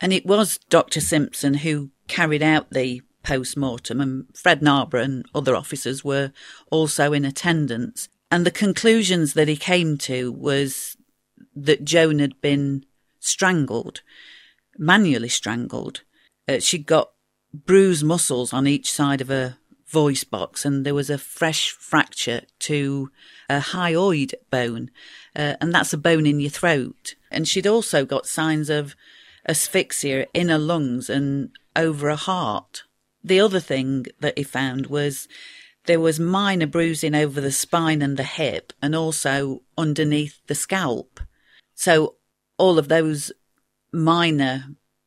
[0.00, 1.00] And it was Dr.
[1.00, 6.32] Simpson who carried out the post mortem, and Fred Narborough and other officers were
[6.70, 8.08] also in attendance.
[8.30, 10.96] And the conclusions that he came to was
[11.54, 12.84] that Joan had been
[13.20, 14.02] strangled,
[14.76, 16.02] manually strangled.
[16.48, 17.12] Uh, she'd got
[17.52, 22.42] bruised muscles on each side of her voice box, and there was a fresh fracture
[22.58, 23.10] to
[23.48, 24.90] a hyoid bone,
[25.36, 27.14] uh, and that's a bone in your throat.
[27.30, 28.94] And she'd also got signs of
[29.46, 32.84] asphyxia in her lungs and over her heart.
[33.22, 35.28] The other thing that he found was
[35.86, 41.20] there was minor bruising over the spine and the hip and also underneath the scalp.
[41.74, 42.16] So
[42.58, 43.32] all of those
[43.92, 44.64] minor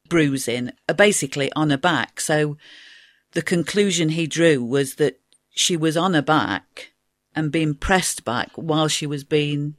[0.10, 2.20] bruising are basically on her back.
[2.20, 2.58] So
[3.34, 5.20] the conclusion he drew was that
[5.50, 6.92] she was on her back
[7.38, 9.76] and being pressed back while she was being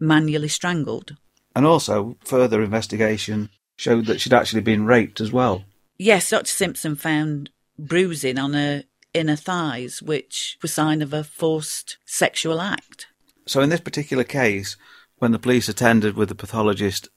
[0.00, 1.16] manually strangled.
[1.54, 5.64] And also, further investigation showed that she'd actually been raped as well.
[5.98, 6.46] Yes, Dr.
[6.46, 13.06] Simpson found bruising on her inner thighs, which was sign of a forced sexual act.
[13.46, 14.76] So, in this particular case,
[15.18, 17.08] when the police attended with the pathologist,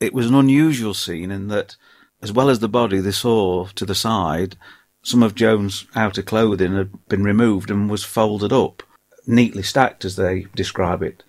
[0.00, 1.76] it was an unusual scene in that,
[2.20, 4.56] as well as the body, they saw to the side
[5.02, 8.82] some of Joan's outer clothing had been removed and was folded up,
[9.26, 11.22] neatly stacked, as they describe it,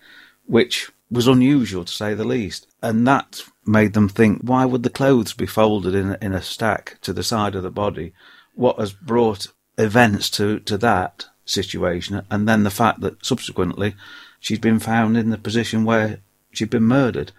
[0.46, 2.66] which was unusual to say the least.
[2.82, 6.42] And that made them think, why would the clothes be folded in a, in a
[6.42, 8.12] stack to the side of the body?
[8.58, 9.46] what has brought
[9.78, 13.94] events to, to that situation, and then the fact that subsequently
[14.40, 16.18] she's been found in the position where
[16.50, 17.30] she'd been murdered.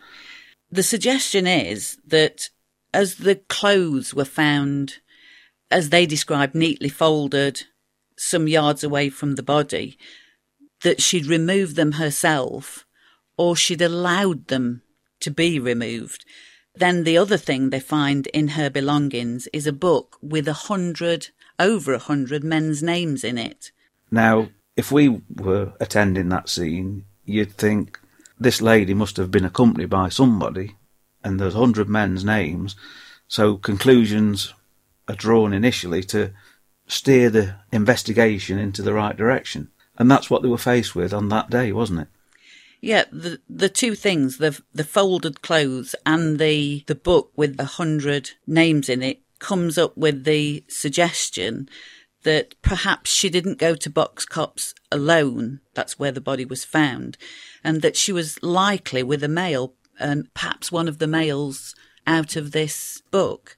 [0.72, 2.50] The suggestion is that
[2.93, 5.00] as the clothes were found,
[5.69, 7.63] as they described, neatly folded
[8.15, 9.98] some yards away from the body,
[10.84, 12.86] that she'd removed them herself
[13.38, 14.82] or she'd allowed them
[15.22, 16.26] to be removed.
[16.76, 21.30] Then the other thing they find in her belongings is a book with a hundred,
[21.58, 23.72] over a hundred men's names in it.
[24.12, 28.00] Now, if we were attending that scene, you'd think
[28.39, 30.78] this lady must have been accompanied by somebody,
[31.24, 32.76] and there's a hundred men's names,
[33.28, 34.54] so conclusions
[35.08, 36.32] are drawn initially to
[36.88, 39.70] steer the investigation into the right direction.
[39.99, 42.07] And that's what they were faced with on that day, wasn't it?
[42.81, 47.65] Yeah, the the two things, the the folded clothes and the the book with a
[47.65, 51.69] hundred names in it comes up with the suggestion
[52.23, 55.62] that perhaps she didn't go to Box Copse alone.
[55.73, 57.17] That's where the body was found.
[57.63, 61.75] And that she was likely with a male, and perhaps one of the males
[62.07, 63.57] out of this book.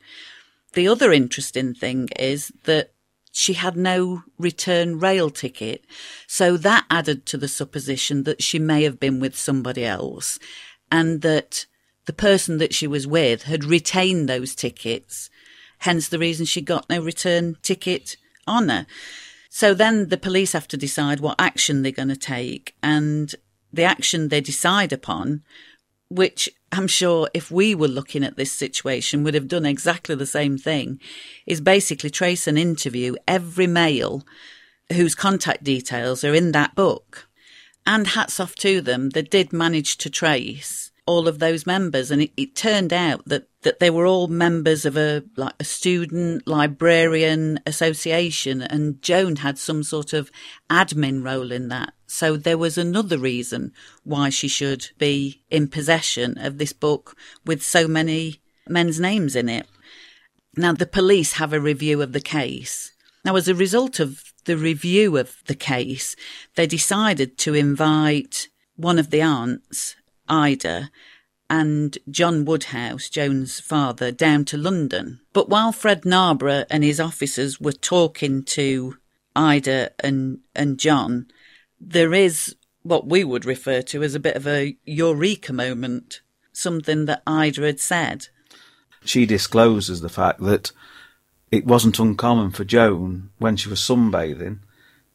[0.73, 2.91] The other interesting thing is that
[3.31, 5.85] she had no return rail ticket.
[6.27, 10.37] So that added to the supposition that she may have been with somebody else
[10.91, 11.65] and that
[12.05, 15.29] the person that she was with had retained those tickets.
[15.79, 18.85] Hence the reason she got no return ticket on her.
[19.49, 22.75] So then the police have to decide what action they're going to take.
[22.83, 23.33] And
[23.71, 25.43] the action they decide upon,
[26.11, 30.25] which I'm sure if we were looking at this situation would have done exactly the
[30.25, 30.99] same thing,
[31.45, 34.25] is basically trace and interview every male
[34.91, 37.27] whose contact details are in that book.
[37.85, 42.11] And hats off to them, they did manage to trace all of those members.
[42.11, 45.63] And it, it, turned out that, that they were all members of a, like a
[45.63, 48.61] student librarian association.
[48.61, 50.31] And Joan had some sort of
[50.69, 51.93] admin role in that.
[52.07, 57.63] So there was another reason why she should be in possession of this book with
[57.63, 59.67] so many men's names in it.
[60.55, 62.91] Now, the police have a review of the case.
[63.23, 66.15] Now, as a result of the review of the case,
[66.55, 69.95] they decided to invite one of the aunts
[70.31, 70.89] Ida
[71.49, 75.19] and John Woodhouse, Joan's father, down to London.
[75.33, 78.97] But while Fred Narborough and his officers were talking to
[79.35, 81.27] Ida and, and John,
[81.79, 86.21] there is what we would refer to as a bit of a eureka moment,
[86.53, 88.27] something that Ida had said.
[89.03, 90.71] She discloses the fact that
[91.51, 94.59] it wasn't uncommon for Joan, when she was sunbathing,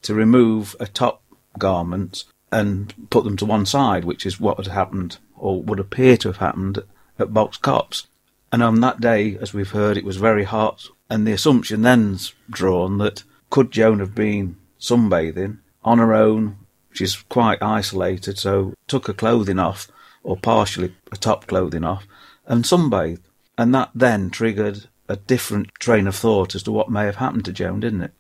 [0.02, 1.22] to remove a top
[1.59, 6.16] garment and put them to one side, which is what had happened or would appear
[6.16, 6.82] to have happened
[7.18, 8.06] at Box Copse.
[8.52, 12.35] And on that day, as we've heard, it was very hot, and the assumption then's
[12.48, 16.59] drawn that could Joan have been sunbathing on her own?
[16.92, 19.88] She's quite isolated, so took her clothing off,
[20.22, 22.06] or partially her top clothing off,
[22.46, 23.20] and sunbathed.
[23.59, 27.44] And that then triggered a different train of thought as to what may have happened
[27.46, 28.12] to Joan, didn't it?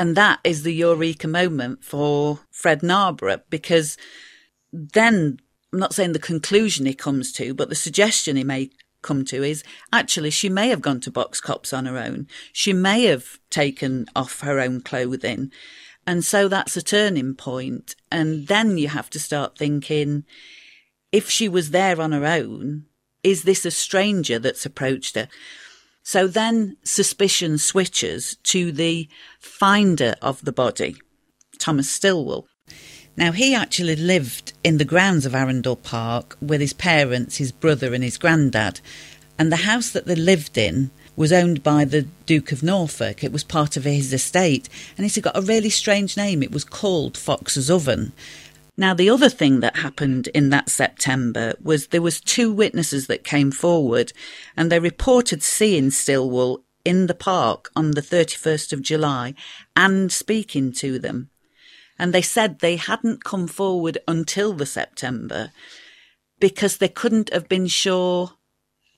[0.00, 3.98] And that is the eureka moment for Fred Narborough because
[4.72, 5.38] then
[5.74, 8.70] I'm not saying the conclusion he comes to, but the suggestion he may
[9.02, 12.28] come to is actually she may have gone to Box Copse on her own.
[12.50, 15.52] She may have taken off her own clothing.
[16.06, 17.94] And so that's a turning point.
[18.10, 20.24] And then you have to start thinking
[21.12, 22.86] if she was there on her own,
[23.22, 25.28] is this a stranger that's approached her?
[26.02, 29.08] So then suspicion switches to the
[29.38, 30.96] finder of the body,
[31.58, 32.46] Thomas Stillwell.
[33.16, 37.92] Now, he actually lived in the grounds of Arundel Park with his parents, his brother,
[37.92, 38.80] and his granddad.
[39.38, 43.22] And the house that they lived in was owned by the Duke of Norfolk.
[43.22, 44.68] It was part of his estate.
[44.96, 46.42] And it had got a really strange name.
[46.42, 48.12] It was called Fox's Oven.
[48.80, 53.24] Now, the other thing that happened in that September was there was two witnesses that
[53.24, 54.14] came forward
[54.56, 59.34] and they reported seeing Stillwell in the park on the 31st of July
[59.76, 61.28] and speaking to them.
[61.98, 65.52] And they said they hadn't come forward until the September
[66.38, 68.30] because they couldn't have been sure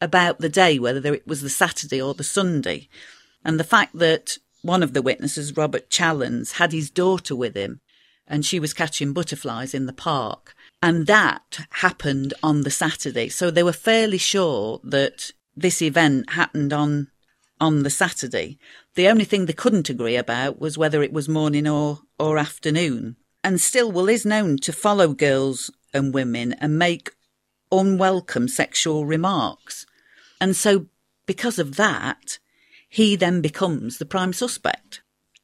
[0.00, 2.88] about the day, whether it was the Saturday or the Sunday.
[3.44, 7.80] And the fact that one of the witnesses, Robert Challens, had his daughter with him
[8.26, 10.54] and she was catching butterflies in the park.
[10.82, 13.28] And that happened on the Saturday.
[13.28, 17.08] So they were fairly sure that this event happened on
[17.60, 18.58] on the Saturday.
[18.96, 23.14] The only thing they couldn't agree about was whether it was morning or, or afternoon.
[23.44, 27.12] And Stillwell is known to follow girls and women and make
[27.70, 29.86] unwelcome sexual remarks.
[30.40, 30.86] And so,
[31.24, 32.40] because of that,
[32.88, 35.01] he then becomes the prime suspect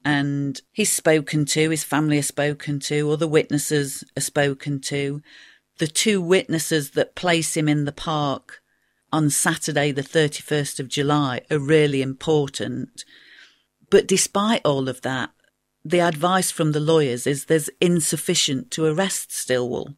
[0.08, 5.20] and he's spoken to, his family are spoken to, other witnesses are spoken to.
[5.80, 8.62] The two witnesses that place him in the park
[9.12, 13.04] on Saturday, the 31st of July, are really important.
[13.90, 15.28] But despite all of that,
[15.84, 19.94] the advice from the lawyers is there's insufficient to arrest Stillwell.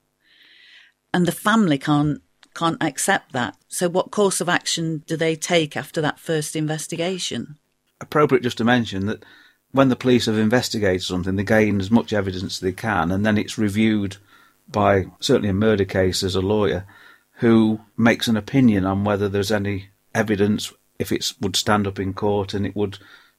[1.14, 2.20] And the family can't
[2.52, 3.56] can't accept that.
[3.68, 7.58] So what course of action do they take after that first investigation?
[8.00, 9.24] Appropriate just to mention that
[9.72, 13.24] when the police have investigated something, they gain as much evidence as they can, and
[13.24, 14.16] then it's reviewed
[14.68, 16.86] by certainly a murder case as a lawyer
[17.34, 22.12] who makes an opinion on whether there's any evidence if it would stand up in
[22.12, 22.98] court and it would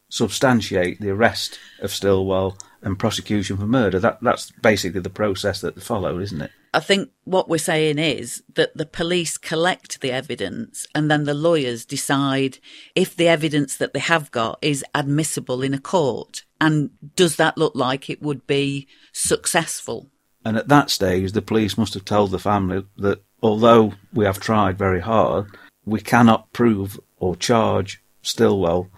[0.09, 3.99] substantiate the arrest of Stillwell and prosecution for murder.
[3.99, 6.51] That that's basically the process that followed, isn't it?
[6.73, 11.33] I think what we're saying is that the police collect the evidence and then the
[11.33, 12.59] lawyers decide
[12.95, 16.43] if the evidence that they have got is admissible in a court.
[16.61, 20.09] And does that look like it would be successful?
[20.45, 24.39] And at that stage, the police must have told the family that although we have
[24.39, 25.47] tried very hard,
[25.85, 28.89] we cannot prove or charge Stillwell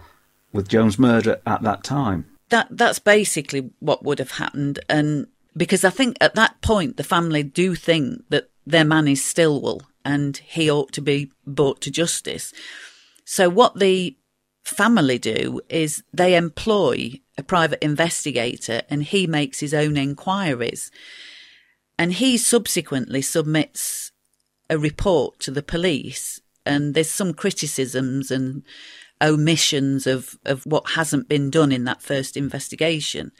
[0.52, 2.26] with Joan's murder at that time.
[2.50, 7.04] That that's basically what would have happened, and because I think at that point the
[7.04, 11.92] family do think that their man is Stillwell and he ought to be brought to
[11.92, 12.54] justice.
[13.26, 14.16] So what the
[14.64, 20.92] family do is they employ a private investigator and he makes his own inquiries.
[21.98, 24.12] And he subsequently submits
[24.70, 28.64] a report to the police and there's some criticisms and
[29.22, 33.32] omissions of, of what hasn't been done in that first investigation.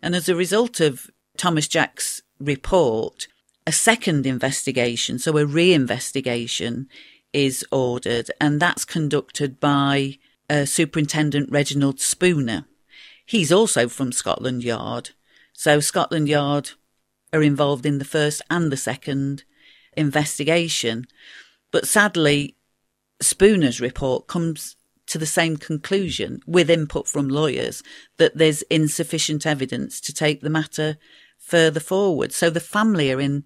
[0.00, 3.28] And as a result of Thomas Jack's report,
[3.66, 6.88] a second investigation, so a re-investigation
[7.32, 10.18] is ordered and that's conducted by
[10.50, 12.66] uh, Superintendent Reginald Spooner.
[13.24, 15.10] He's also from Scotland Yard.
[15.52, 16.72] So Scotland Yard
[17.32, 19.44] are involved in the first and the second
[19.96, 21.06] investigation.
[21.70, 22.56] But sadly,
[23.22, 24.76] Spooner's report comes
[25.06, 27.82] to the same conclusion with input from lawyers
[28.18, 30.96] that there's insufficient evidence to take the matter
[31.42, 32.32] further forward.
[32.32, 33.44] So the family are in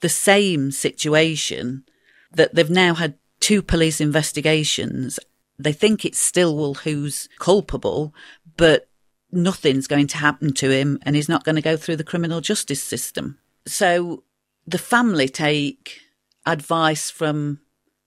[0.00, 1.84] the same situation
[2.32, 5.18] that they've now had two police investigations.
[5.58, 8.14] They think it's Stillwell who's culpable,
[8.56, 8.88] but
[9.32, 12.40] nothing's going to happen to him and he's not going to go through the criminal
[12.40, 13.38] justice system.
[13.66, 14.24] So
[14.66, 16.00] the family take
[16.44, 17.60] advice from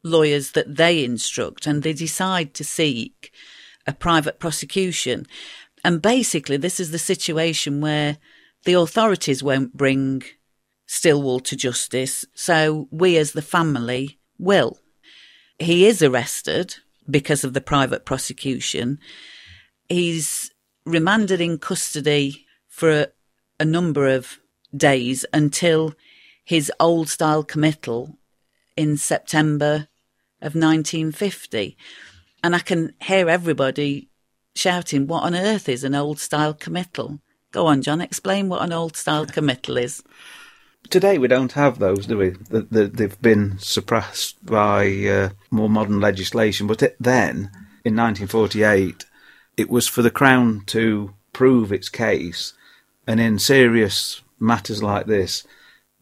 [0.04, 3.32] lawyers that they instruct and they decide to seek
[3.86, 5.26] a private prosecution.
[5.84, 8.18] And basically, this is the situation where
[8.66, 10.24] the authorities won't bring
[10.86, 14.80] Stillwell to justice, so we as the family will.
[15.60, 16.76] He is arrested
[17.10, 19.00] because of the private prosecution.
[19.88, 20.52] He's
[20.86, 23.08] remanded in custody for a,
[23.60, 24.40] a number of
[24.76, 25.94] days until
[26.44, 28.18] his old style committal
[28.76, 29.88] in September
[30.42, 31.78] of 1950.
[32.44, 34.10] And I can hear everybody
[34.56, 37.20] shouting, What on earth is an old style committal?
[37.52, 40.04] Go on, John, explain what an old style committal is.
[40.90, 42.36] Today we don't have those, do we?
[42.50, 46.68] They've been suppressed by uh, more modern legislation.
[46.68, 47.52] But it, then,
[47.84, 49.06] in 1948,
[49.58, 52.54] it was for the Crown to prove its case,
[53.06, 55.46] and in serious matters like this,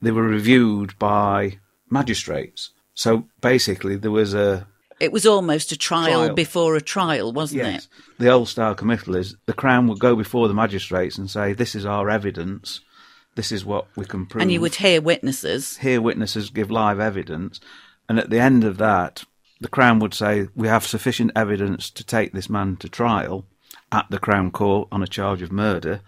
[0.01, 2.71] they were reviewed by magistrates.
[2.93, 4.67] So basically, there was a.
[4.99, 6.35] It was almost a trial, trial.
[6.35, 7.85] before a trial, wasn't yes.
[7.85, 7.89] it?
[8.19, 11.75] The old style committal is the Crown would go before the magistrates and say, This
[11.75, 12.81] is our evidence.
[13.35, 14.41] This is what we can prove.
[14.41, 15.77] And you would hear witnesses.
[15.77, 17.59] Hear witnesses give live evidence.
[18.09, 19.23] And at the end of that,
[19.61, 23.45] the Crown would say, We have sufficient evidence to take this man to trial
[23.91, 26.01] at the Crown Court on a charge of murder.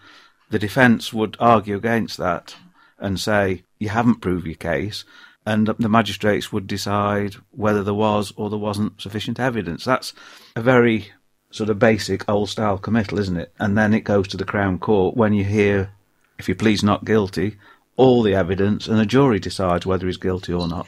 [0.50, 2.56] The defence would argue against that
[2.98, 5.06] and say, you haven't proved your case,
[5.46, 9.86] and the magistrates would decide whether there was or there wasn't sufficient evidence.
[9.86, 10.14] That's
[10.56, 11.12] a very
[11.52, 13.54] sort of basic old style committal, isn't it?
[13.60, 15.92] And then it goes to the Crown Court when you hear,
[16.38, 17.58] if you please not guilty,
[17.96, 20.88] all the evidence, and a jury decides whether he's guilty or not.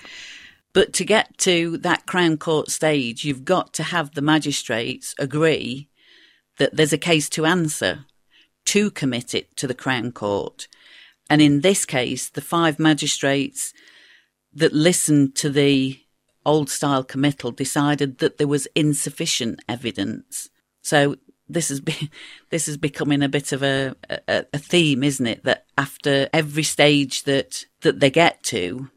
[0.74, 5.89] But to get to that Crown Court stage, you've got to have the magistrates agree
[6.58, 8.06] that there's a case to answer
[8.66, 10.68] to commit it to the Crown Court.
[11.30, 13.74] And in this case, the five magistrates
[14.54, 15.99] that listened to the
[16.45, 20.49] old style committal decided that there was insufficient evidence.
[20.82, 21.16] So
[21.47, 22.10] this has been
[22.49, 23.95] this is becoming a bit of a,
[24.28, 25.43] a, a theme, isn't it?
[25.43, 28.89] That after every stage that that they get to,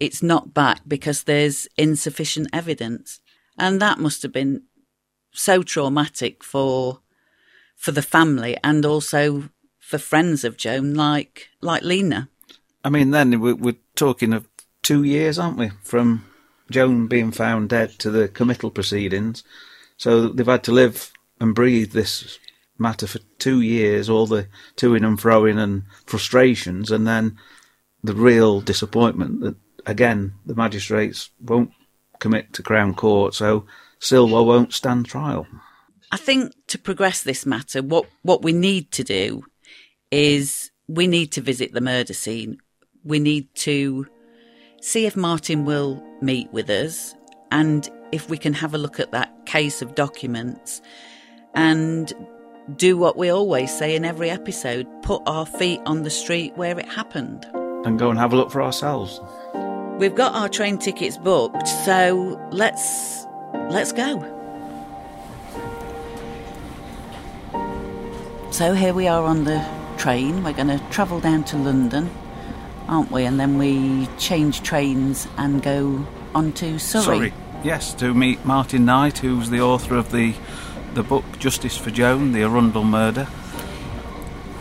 [0.00, 3.20] it's knocked back because there's insufficient evidence,
[3.58, 4.62] and that must have been
[5.32, 7.00] so traumatic for
[7.76, 12.28] for the family and also for friends of Joan, like like Lena.
[12.84, 14.48] I mean, then we're, talking of
[14.84, 16.24] two years, aren't we, from
[16.70, 19.42] Joan being found dead to the committal proceedings.
[19.96, 22.38] So they've had to live and breathe this
[22.78, 27.38] matter for two years, all the toing and froing and frustrations, and then
[28.02, 29.56] the real disappointment that
[29.86, 31.70] again the magistrates won't
[32.18, 33.66] commit to Crown Court, so
[33.98, 35.46] Stillwell won't stand trial.
[36.10, 39.44] I think to progress this matter, what what we need to do
[40.10, 42.58] is we need to visit the murder scene.
[43.04, 44.06] We need to
[44.84, 47.14] see if Martin will meet with us
[47.50, 50.82] and if we can have a look at that case of documents
[51.54, 52.12] and
[52.76, 56.78] do what we always say in every episode put our feet on the street where
[56.78, 57.46] it happened.
[57.86, 59.20] And go and have a look for ourselves.
[59.98, 63.24] We've got our train tickets booked, so let's
[63.70, 64.20] let's go.
[68.50, 69.66] So here we are on the
[69.96, 70.44] train.
[70.44, 72.10] We're going to travel down to London,
[72.88, 73.24] aren't we?
[73.24, 77.04] And then we change trains and go on to Surrey.
[77.04, 77.32] Surrey,
[77.62, 80.34] yes, to meet Martin Knight, who's the author of the
[80.94, 83.26] the book Justice for Joan, the Arundel murder.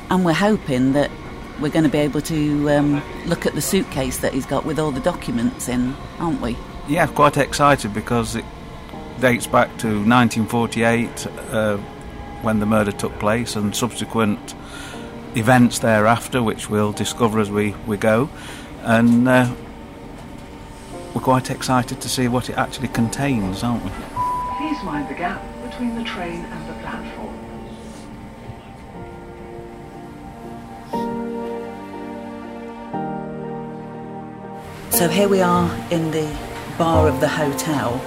[0.09, 1.11] And we're hoping that
[1.59, 4.79] we're going to be able to um, look at the suitcase that he's got with
[4.79, 6.57] all the documents in, aren't we?
[6.87, 8.45] Yeah, quite excited because it
[9.19, 11.77] dates back to 1948 uh,
[12.41, 14.55] when the murder took place and subsequent
[15.35, 18.29] events thereafter, which we'll discover as we, we go.
[18.81, 19.53] And uh,
[21.13, 23.91] we're quite excited to see what it actually contains, aren't we?
[24.57, 27.39] Please mind the gap between the train and the platform.
[34.91, 36.31] So here we are in the
[36.77, 38.01] bar of the hotel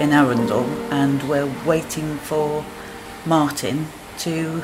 [0.00, 2.64] in Arundel, and we're waiting for
[3.26, 3.86] Martin
[4.18, 4.62] to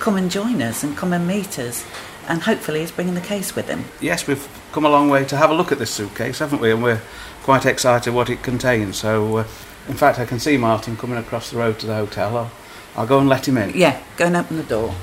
[0.00, 1.84] come and join us and come and meet us.
[2.28, 3.84] And hopefully, he's bringing the case with him.
[4.00, 6.70] Yes, we've come a long way to have a look at this suitcase, haven't we?
[6.70, 7.00] And we're
[7.42, 8.98] quite excited what it contains.
[8.98, 9.44] So, uh,
[9.88, 12.36] in fact, I can see Martin coming across the road to the hotel.
[12.36, 12.50] I'll,
[12.96, 13.70] I'll go and let him in.
[13.76, 14.94] Yeah, go and open the door.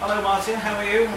[0.00, 0.54] Hello, Martin.
[0.56, 1.08] How are you?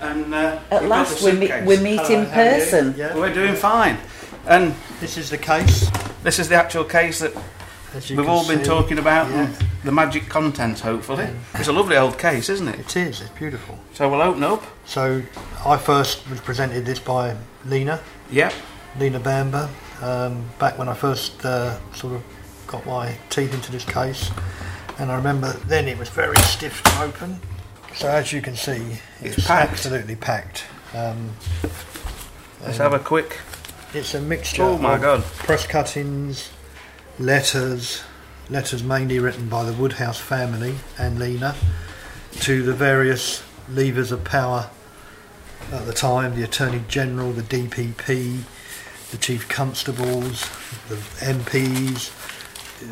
[0.00, 1.66] And uh, At last, we meet, suitcase.
[1.66, 2.50] we meet Hello, in how are you?
[2.60, 2.94] person.
[2.96, 3.16] Yeah.
[3.16, 3.98] We're doing fine.
[4.46, 5.88] And This is the case.
[6.24, 7.32] This is the actual case that
[8.10, 8.64] we've all been see.
[8.64, 9.52] talking about, Yeah.
[9.84, 11.28] the magic contents, hopefully.
[11.54, 12.80] It's a lovely old case, isn't it?
[12.80, 13.20] It is.
[13.20, 13.78] It's beautiful.
[13.92, 14.64] So we'll open up.
[14.84, 15.22] So
[15.64, 18.00] I first was presented this by Lena,
[18.32, 18.52] Yep.
[18.98, 19.68] Lena Bamber,
[20.02, 22.22] um, back when I first uh, sort of
[22.66, 24.30] got my teeth into this case.
[24.98, 27.40] And I remember then it was very stiff to open.
[27.94, 29.70] So as you can see, It's it's, packed.
[29.72, 30.64] absolutely packed.
[30.94, 31.30] Um,
[32.62, 33.38] Let's have a quick.
[33.94, 35.22] It's a mixture Oh my of God.
[35.22, 36.50] press cuttings,
[37.18, 38.02] letters,
[38.50, 41.54] letters mainly written by the Woodhouse family and Lena,
[42.40, 44.68] to the various levers of power
[45.72, 48.40] at the time, the Attorney General, the DPP,
[49.12, 50.40] the Chief Constables,
[50.88, 52.10] the MPs,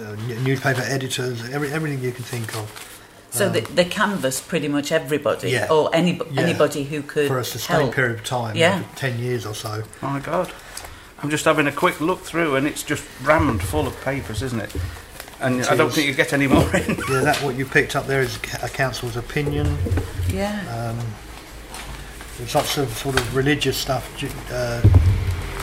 [0.01, 2.89] uh, newspaper editors, every, everything you can think of.
[3.31, 5.67] So they, they canvassed pretty much everybody, Yeah.
[5.71, 6.43] or any, Yeah.
[6.43, 7.95] anybody who could For a sustained help.
[7.95, 8.77] period of time, Yeah.
[8.77, 9.83] over 10 years or so.
[10.03, 10.53] My God.
[11.23, 14.61] I'm just having a quick look through, and it's just rammed full of papers, isn't
[14.61, 14.75] it?
[15.41, 15.95] And It I don't is.
[15.95, 16.97] think you get any more in.
[17.11, 19.77] Yeah, that what you picked up there is a council's opinion.
[20.33, 20.61] Yeah.
[20.69, 20.99] Um,
[22.39, 24.05] there's lots of sort of religious stuff
[24.53, 24.81] uh,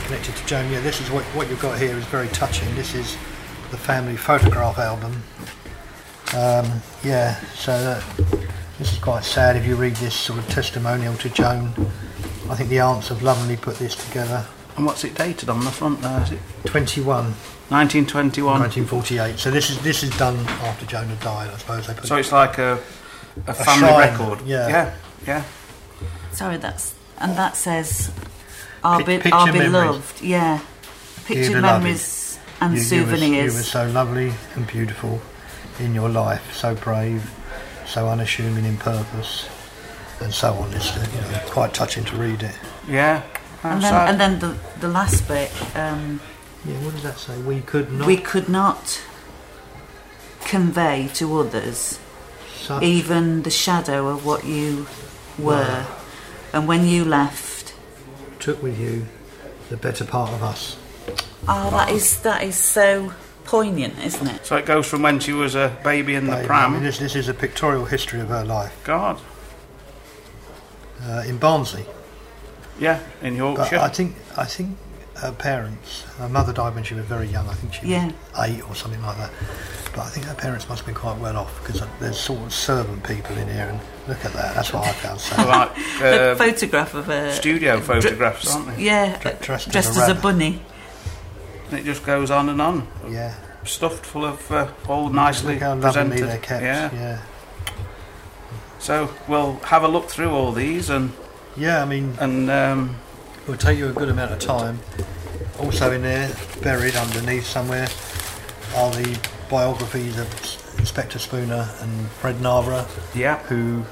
[0.05, 0.71] connected to Joan.
[0.71, 2.73] Yeah, this is what what you've got here is very touching.
[2.75, 3.17] This is
[3.71, 5.11] the family photograph album.
[6.35, 8.03] Um, yeah, so that,
[8.77, 11.73] this is quite sad if you read this sort of testimonial to Joan.
[12.49, 14.45] I think the aunts have lovingly put this together.
[14.79, 16.21] And what's it dated on the front there?
[16.23, 17.33] Is it 21,
[17.67, 18.61] 1921?
[18.61, 19.37] 1948.
[19.37, 21.85] So this is this is done after Jonah died, I suppose.
[21.85, 22.79] They put So it- it's like a,
[23.45, 24.41] a family shrine, record.
[24.47, 24.69] yeah.
[24.69, 24.93] Yeah.
[25.27, 25.43] Yeah.
[26.31, 28.09] Sorry, that's and that says
[28.81, 30.21] our, Pic- be, our beloved.
[30.21, 30.61] Yeah,
[31.25, 31.83] picture beloved.
[31.83, 33.53] memories and You- you were- souvenirs.
[33.53, 35.21] You were so lovely and beautiful
[35.77, 37.29] in your life, so brave,
[37.85, 39.49] so unassuming in purpose,
[40.21, 40.73] and so on.
[40.73, 42.55] It's uh, you know, quite touching to read it.
[42.87, 43.23] Yeah.
[43.61, 46.21] How and then, and then the, the last bit, um,
[46.65, 47.37] Yeah, what does that say?
[47.41, 49.01] We could not we could not
[50.45, 51.99] convey to others
[52.55, 54.87] such even the shadow of what you
[55.37, 55.85] were.
[56.53, 57.73] And when you left,
[58.39, 59.05] took with you
[59.69, 60.77] the better part of us.
[61.47, 64.45] oh, that is that is so poignant, isn't it?
[64.45, 66.43] So it goes from when she was a baby in the Baby.
[66.43, 66.73] I pram.
[66.73, 69.19] mean, this, this is a pictorial history of her life God.
[71.03, 71.85] uh, in Barnsley.
[72.79, 73.77] Yeah, in But Yorkshire.
[73.79, 74.77] I think I think
[75.17, 77.47] her parents, her mother died when she was very young.
[77.49, 78.05] I think she Yeah.
[78.05, 78.13] was
[78.49, 79.31] eight or something like that.
[79.93, 82.53] But I think her parents must have been quite well off because there's sort of
[82.53, 84.55] servant people in here, and look at that.
[84.55, 85.47] That's what I found sad.
[85.47, 88.83] like a uh, photograph of a studio photographs, aren't they?
[88.83, 90.61] Yeah, Dre- dressed as a as a bunny.
[91.71, 93.33] And it just goes on and on, yeah,
[93.65, 96.19] stuffed full of uh, all nicely look how presented.
[96.27, 96.63] they're kept.
[96.63, 96.89] Yeah.
[96.93, 97.19] yeah,
[98.79, 101.11] So we'll have a look through all these and
[101.59, 101.81] yeah.
[101.81, 102.95] I mean, and um,
[103.41, 104.79] it will take you a good amount of time.
[105.59, 106.33] Also in there,
[106.63, 107.87] buried underneath somewhere,
[108.75, 110.27] are the biographies of
[110.79, 113.83] Inspector Spooner and Fred Narborough, yeah, who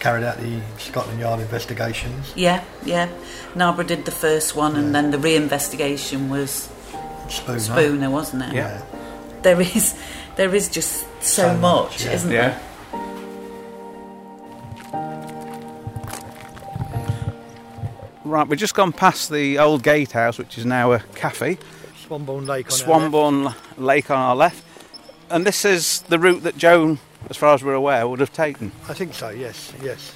[0.00, 2.32] carried out the Scotland Yard investigations.
[2.36, 3.08] Yeah, yeah.
[3.54, 6.70] Narborough did the first one, and then the re-investigation was
[7.28, 7.58] Spooner.
[7.60, 8.54] Spooner, wasn't it?
[8.54, 8.82] Yeah.
[9.42, 9.94] There is,
[10.36, 12.12] there is just so, So much, much, yeah.
[12.12, 12.48] isn't yeah.
[12.48, 12.60] there?
[18.24, 21.58] Right, we've just gone past the old gatehouse, which is now a cafe.
[22.06, 23.12] Swanbourne Lake on our left.
[23.12, 24.64] Swanbourne Lake on our left.
[25.30, 26.98] And this is the route that Joan,
[27.28, 28.72] as far as we're aware, would have taken.
[28.88, 29.28] I think so.
[29.30, 30.14] Yes, yes.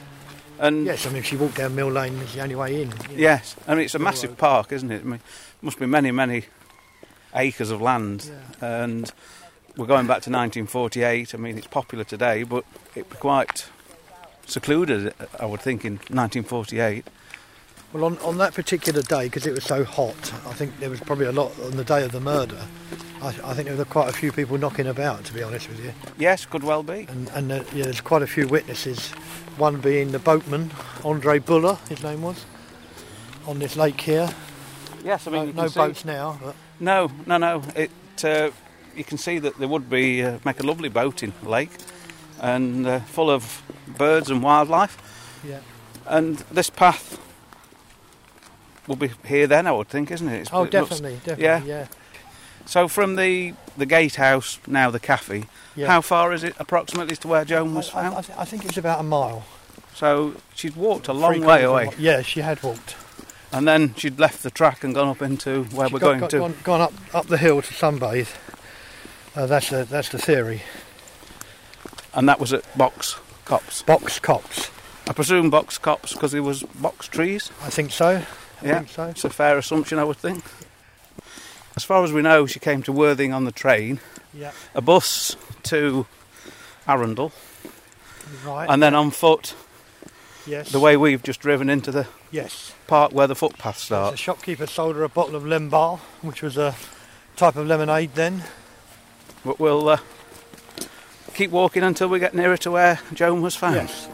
[0.58, 2.92] And Yes, I mean, if you walk down Mill Lane, it's the only way in.
[3.14, 4.38] Yes, I mean it's a Mill massive Road.
[4.38, 5.02] park, isn't it?
[5.02, 5.20] I mean,
[5.62, 6.44] must be many, many
[7.34, 8.30] acres of land,
[8.60, 9.12] and
[9.76, 11.34] we're going back to 1948.
[11.34, 13.68] I mean, it's popular today, but it was quite
[14.46, 17.06] secluded, I would think, in 1948.
[17.92, 21.00] Well, on, on that particular day, because it was so hot, I think there was
[21.00, 22.60] probably a lot on the day of the murder.
[23.22, 25.82] I, I think there were quite a few people knocking about, to be honest with
[25.82, 25.94] you.
[26.18, 27.06] Yes, could well be.
[27.08, 29.08] And, and uh, yeah, there's quite a few witnesses.
[29.56, 30.70] One being the boatman,
[31.02, 32.44] Andre Buller, his name was,
[33.46, 34.28] on this lake here.
[35.02, 37.62] Yes, I mean No, you can no boats now, but No, no, no.
[37.74, 37.90] It
[38.22, 38.50] uh,
[38.94, 41.70] you can see that there would be uh, make a lovely boating lake,
[42.40, 43.62] and uh, full of
[43.96, 44.98] birds and wildlife.
[45.46, 45.60] yeah.
[46.04, 47.18] And this path
[48.88, 50.40] will be here then, I would think, isn't it?
[50.40, 51.62] It's- Oh, it looks- definitely, definitely, yeah.
[51.64, 51.86] yeah.
[52.66, 55.44] So from the the gatehouse, now the cafe,
[55.76, 55.86] yeah.
[55.86, 58.14] how far is it approximately to where Joan was I, found?
[58.36, 59.44] I, I think it's about a mile.
[59.94, 62.96] so she'd walked a long Three way quarters of a away, Yeah, she had walked.
[63.52, 66.20] and then she'd left the track and gone up into where She we're got- going
[66.20, 66.38] got- to.
[66.40, 68.34] Gone, gone up, up the hill to sunbathe.
[69.36, 70.62] Uh, that's, the, that's the theory.
[72.14, 73.82] And that was at Box Copse.
[73.82, 74.70] Box Copse.
[75.08, 77.50] I presume Box Copse because there was box trees.
[77.62, 78.22] I think so.
[78.62, 79.04] Yeah, so.
[79.04, 80.44] it's a fair assumption, I would think.
[81.76, 84.00] As far as we know, she came to Worthing on the train,
[84.34, 84.50] Yeah.
[84.74, 86.06] a bus to
[86.88, 87.32] Arundel,
[88.44, 88.68] Right.
[88.68, 89.54] and then on foot
[90.46, 90.70] yes.
[90.70, 92.72] the way we've just driven into the Yes.
[92.88, 94.20] park where the footpath The starts.
[94.20, 96.74] shopkeeper sold her a bottle of Lembar, which was a
[97.36, 98.42] type of lemonade then.
[99.44, 99.98] But we'll uh,
[101.34, 103.76] keep walking until we get nearer to where Joan was found.
[103.76, 104.08] Yes.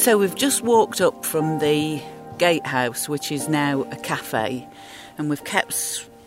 [0.00, 2.00] So we've just walked up from the
[2.38, 4.66] gatehouse, which is now a cafe,
[5.18, 5.74] and we've kept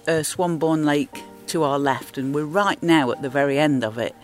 [0.07, 3.97] uh, Swanbourne Lake to our left, and we're right now at the very end of
[3.97, 4.15] it.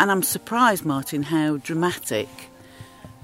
[0.00, 2.28] And I'm surprised, Martin, how dramatic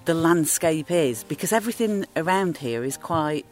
[0.05, 3.45] the landscape is, because everything around here is quite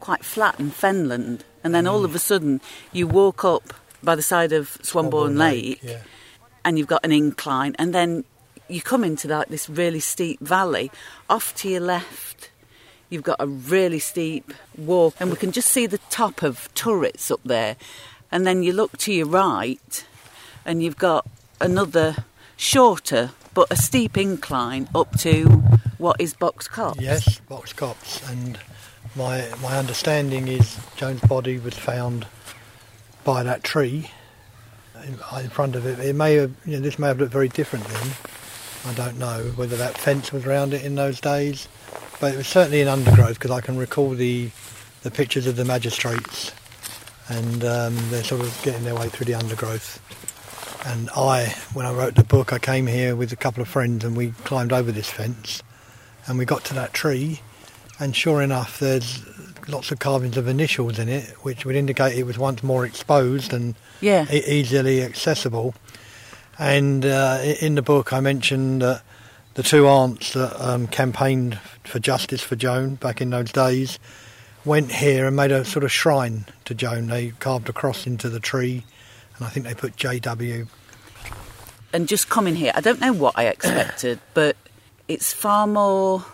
[0.00, 4.22] quite flat and fenland, and then all of a sudden you walk up by the
[4.22, 5.98] side of Swanbourne, Lake Yeah.
[6.64, 8.24] and you've got an incline, and then
[8.72, 10.90] you come into like this really steep valley.
[11.28, 12.50] Off to your left,
[13.10, 17.30] you've got a really steep walk, and we can just see the top of turrets
[17.30, 17.76] up there.
[18.30, 20.06] And then you look to your right,
[20.64, 21.26] and you've got
[21.60, 22.24] another
[22.56, 25.44] shorter but a steep incline up to
[25.98, 27.00] what is Box Copse.
[27.00, 28.26] Yes, box copse.
[28.30, 28.58] And
[29.14, 32.26] my my understanding is Joan's body was found
[33.24, 34.10] by that tree
[35.04, 35.98] in, in front of it.
[35.98, 38.12] It may have, you know, this may have looked very different then.
[38.84, 41.68] I don't know whether that fence was around it in those days,
[42.20, 44.50] but it was certainly in undergrowth because I can recall the
[45.02, 46.52] the pictures of the magistrates,
[47.28, 50.00] and um, they're sort of getting their way through the undergrowth.
[50.86, 54.04] And I, when I wrote the book, I came here with a couple of friends
[54.04, 55.62] and we climbed over this fence
[56.26, 57.40] and we got to that tree
[58.00, 59.22] and sure enough there's
[59.68, 63.52] lots of carvings of initials in it which would indicate it was once more exposed
[63.52, 64.26] and Yeah.
[64.32, 65.72] e- easily accessible.
[66.62, 69.02] And uh, in the book I mentioned that
[69.54, 73.98] the two aunts that um, campaigned for justice for Joan back in those days
[74.64, 77.08] went here and made a sort of shrine to Joan.
[77.08, 78.84] They carved a cross into the tree
[79.36, 80.68] and I think they put JW
[81.92, 84.56] and just coming here, I don't know what I expected, but
[85.08, 86.24] it's far more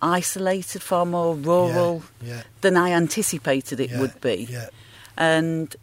[0.00, 4.48] isolated, far more rural yeah, than I anticipated it yeah, would be.
[4.50, 4.68] Yeah,
[5.16, 5.74] And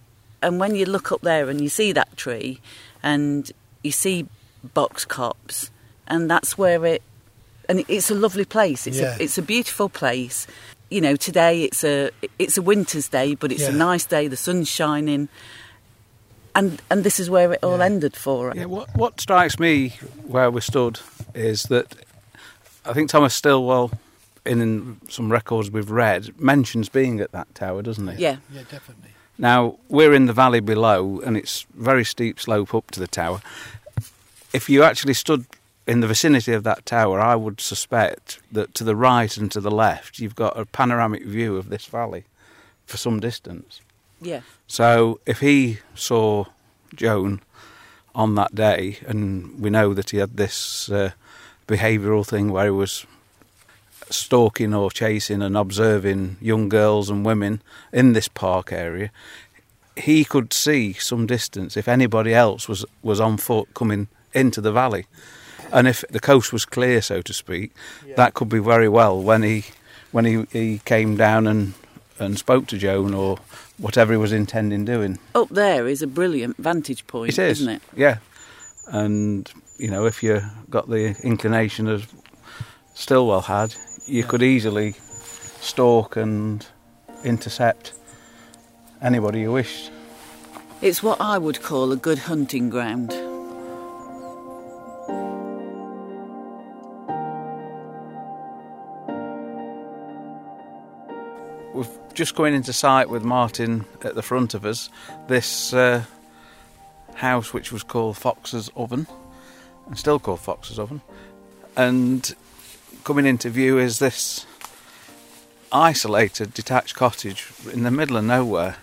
[0.42, 2.60] and when you look up there and you see that tree,
[3.02, 3.52] and
[3.84, 4.26] you see
[4.74, 5.72] box copse,
[6.08, 7.02] and that's where it,
[7.68, 8.88] and it's a lovely place.
[8.88, 9.16] It's Yeah.
[9.20, 10.48] a it's a beautiful place.
[10.90, 12.10] You know, today it's a
[12.40, 14.28] it's a winter's day, but it's a nice day.
[14.28, 15.30] The sun's shining,
[16.56, 17.86] and and this is where it all Yeah.
[17.86, 18.56] ended for her.
[18.58, 19.90] Yeah, what, what strikes me
[20.26, 21.00] where we stood
[21.36, 21.96] is that
[22.86, 23.92] I think Thomas Stillwell,
[24.46, 28.24] in some records we've read, mentions being at that tower, doesn't he?
[28.24, 28.38] Yeah.
[28.52, 29.12] yeah, definitely.
[29.40, 33.42] Now, we're in the valley below, and it's very steep slope up to the tower.
[34.52, 35.46] If you actually stood
[35.88, 39.62] in the vicinity of that tower, I would suspect that to the right and to
[39.62, 42.26] the left, you've got a panoramic view of this valley
[42.86, 43.80] for some distance.
[44.22, 44.42] Yeah.
[44.68, 46.46] So if he saw
[46.94, 47.40] Joan
[48.14, 51.12] on that day, and we know that he had this uh,
[51.66, 53.06] behavioural thing where he was
[54.10, 57.62] stalking or chasing and observing young girls and women
[57.94, 59.12] in this park area,
[59.96, 64.72] he could see some distance if anybody else was was on foot coming into the
[64.72, 65.06] valley.
[65.72, 67.72] And if the coast was clear, so to speak,
[68.16, 69.64] that could be very well when he
[70.12, 71.74] when he, he came down and,
[72.18, 73.38] and spoke to Joan or
[73.78, 75.20] whatever he was intending doing.
[75.36, 77.82] Up there is a brilliant vantage point, It is, isn't it?
[77.96, 78.18] Yeah,
[78.88, 82.08] And, you know, if you got the inclination as
[82.96, 83.76] Stillwell had,
[84.10, 84.96] you could easily
[85.62, 86.66] stalk and
[87.24, 87.94] intercept
[89.02, 89.92] anybody you wished.
[90.82, 93.12] It's what I would call a good hunting ground.
[101.74, 104.90] We're just going into sight with Martin at the front of us.
[105.28, 106.04] This uh,
[107.16, 109.06] house, which was called Fox's Oven,
[109.86, 111.02] and still called Fox's Oven,
[111.78, 112.36] and
[113.04, 114.46] coming into view is this
[115.72, 118.78] isolated detached cottage in the middle of nowhere.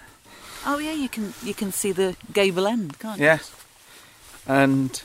[0.65, 3.27] Oh yeah, you can you can see the gable end, can't you?
[3.27, 3.53] Yes.
[4.47, 5.03] And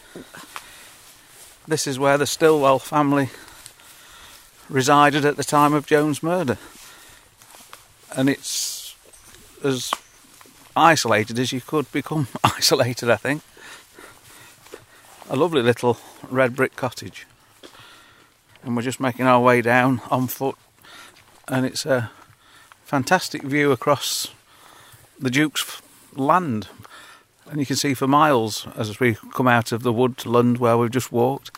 [1.67, 3.29] this is where the Stillwell family
[4.69, 6.57] resided at the time of Joan's murder.
[8.15, 8.95] And it's
[9.63, 9.91] as
[10.75, 13.43] isolated as you could become isolated, I think.
[15.29, 15.97] A lovely little
[16.29, 17.25] red brick cottage.
[18.63, 20.55] And we're just making our way down on foot.
[21.47, 22.11] And it's a
[22.83, 24.27] fantastic view across
[25.19, 25.81] the Duke's
[26.13, 26.67] land.
[27.49, 30.77] And you can see for miles as we come out of the wood lund where
[30.77, 31.51] we've just walked.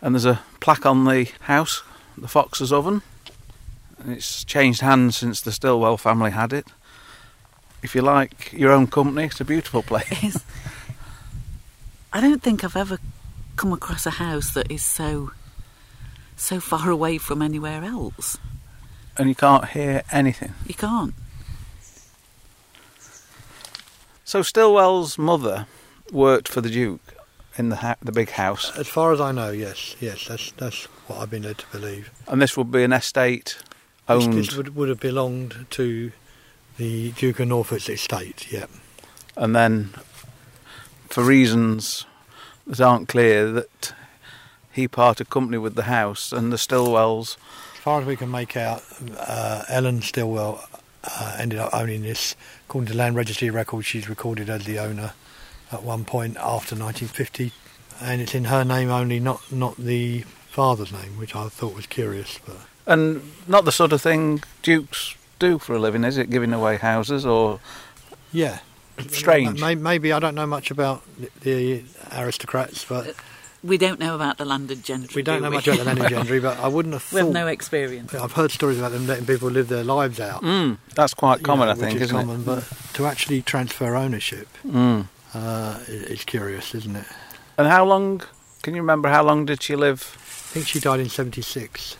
[0.00, 1.82] And there's a plaque on the house,
[2.16, 3.02] the Fox's Oven.
[3.98, 6.66] And it's changed hands since the Stillwell family had it.
[7.82, 10.38] If you like your own company, it's a beautiful place.
[12.12, 12.98] I don't think I've ever
[13.56, 15.30] come across a house that is so
[16.36, 18.38] so far away from anywhere else.
[19.16, 20.52] And you can't hear anything.
[20.66, 21.14] You can't.
[24.24, 25.66] So Stillwell's mother
[26.10, 27.00] worked for the Duke
[27.56, 30.84] in the ha- the big house, As far as I know, yes, yes, that's that's
[31.06, 32.10] what I've been led to believe.
[32.26, 33.56] and this would be an estate
[34.08, 34.34] This- owned.
[34.34, 36.10] This would, would have belonged to
[36.78, 38.66] the Duke of Norfolk's estate, yeah.
[39.36, 39.90] and then
[41.08, 42.04] for reasons
[42.66, 43.94] that aren't clear that
[44.72, 47.36] he parted company with the house and the Stillwells.
[47.74, 48.82] As far as we can make out,
[49.18, 50.64] uh, Ellen Stillwell
[51.04, 52.34] uh, ended up owning this.
[52.66, 55.12] According to Land Registry records, she's recorded as the owner
[55.70, 57.52] at one point after 1950,
[58.00, 61.86] and it's in her name only, not not the father's name, which I thought was
[61.86, 62.38] curious.
[62.44, 62.56] But
[62.86, 66.76] and not the sort of thing dukes do for a living is it giving away
[66.76, 67.60] houses or
[68.32, 68.60] yeah,
[69.10, 71.82] strange Maybe I don't know much about the- the
[72.16, 73.14] aristocrats, but
[73.62, 75.14] We don't know about the landed gentry.
[75.20, 75.56] we don't do know we?
[75.56, 76.38] much about the landed gentry.
[76.40, 78.14] But I wouldn't have We have no experience.
[78.14, 80.42] I've heard stories about them letting people live their lives out.
[80.42, 82.64] mm, that's quite you common know, I think which is isn't common, But
[82.94, 85.06] to actually transfer ownership it mm.
[85.34, 87.06] uh, is curious, isn't it?
[87.56, 88.20] and how long
[88.62, 91.96] can you remember how long did she live I think she died in '76.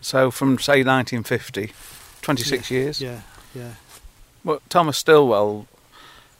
[0.00, 1.72] so from say 1950
[2.22, 3.20] 26 years Yeah,
[3.54, 3.74] yeah.
[4.44, 5.66] Well Thomas Stillwell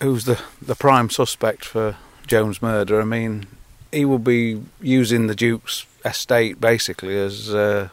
[0.00, 1.96] who's the the prime suspect for
[2.26, 3.46] Joan's murder I mean
[3.92, 7.88] he will be using the Duke's estate basically as uh,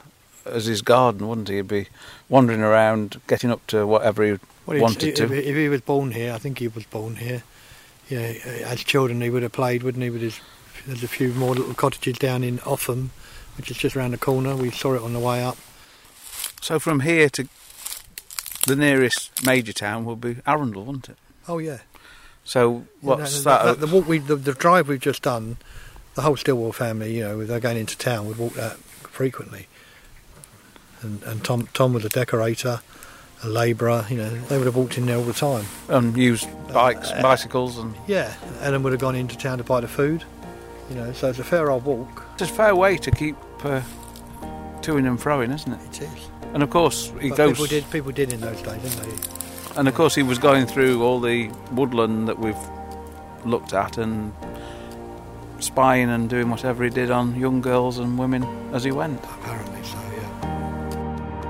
[0.45, 1.87] as his garden wouldn't he he'd be
[2.29, 6.33] wandering around getting up to whatever he Well, wanted to if he was born here,
[6.33, 7.43] I think he was born here.
[8.09, 8.33] Yeah,
[8.65, 10.09] as children he would have played, wouldn't he?
[10.09, 10.39] With his,
[10.85, 13.09] there's a few more little cottages down in Offham,
[13.57, 14.55] which is just around the corner.
[14.55, 15.57] We saw it on the way up.
[16.61, 17.47] So from here to
[18.67, 21.17] the nearest major town would be Arundel, wouldn't it?
[21.47, 21.79] Oh yeah.
[22.43, 23.79] So Yeah, what's no, that?
[23.79, 25.57] The, the, walk we, the, the drive we've just done,
[26.15, 29.67] the whole Stillwell family, you know, they're going into town, We'd walk that frequently.
[31.01, 32.79] And, and Tom, Tom was a decorator,
[33.43, 34.05] a labourer.
[34.09, 35.65] You know, they would have walked in there all the time.
[35.89, 39.81] and used bikes, Uh, bicycles, and Yeah, Ellen would have gone into town to buy
[39.81, 40.23] the food.
[40.89, 42.23] You know, so it's a fair old walk.
[42.33, 43.81] it's a fair way to keep uh,
[44.81, 45.79] toing and froing, isn't it?
[46.01, 46.29] It is.
[46.53, 49.79] And of course he But goes, People did, people did in those days, didn't they?
[49.79, 52.57] and of course he was going through all the woodland that we've
[53.45, 54.33] looked at and
[55.59, 58.43] spying and doing whatever he did on young girls and women
[58.73, 59.23] as he went.
[59.23, 61.47] Apparently so, yeah.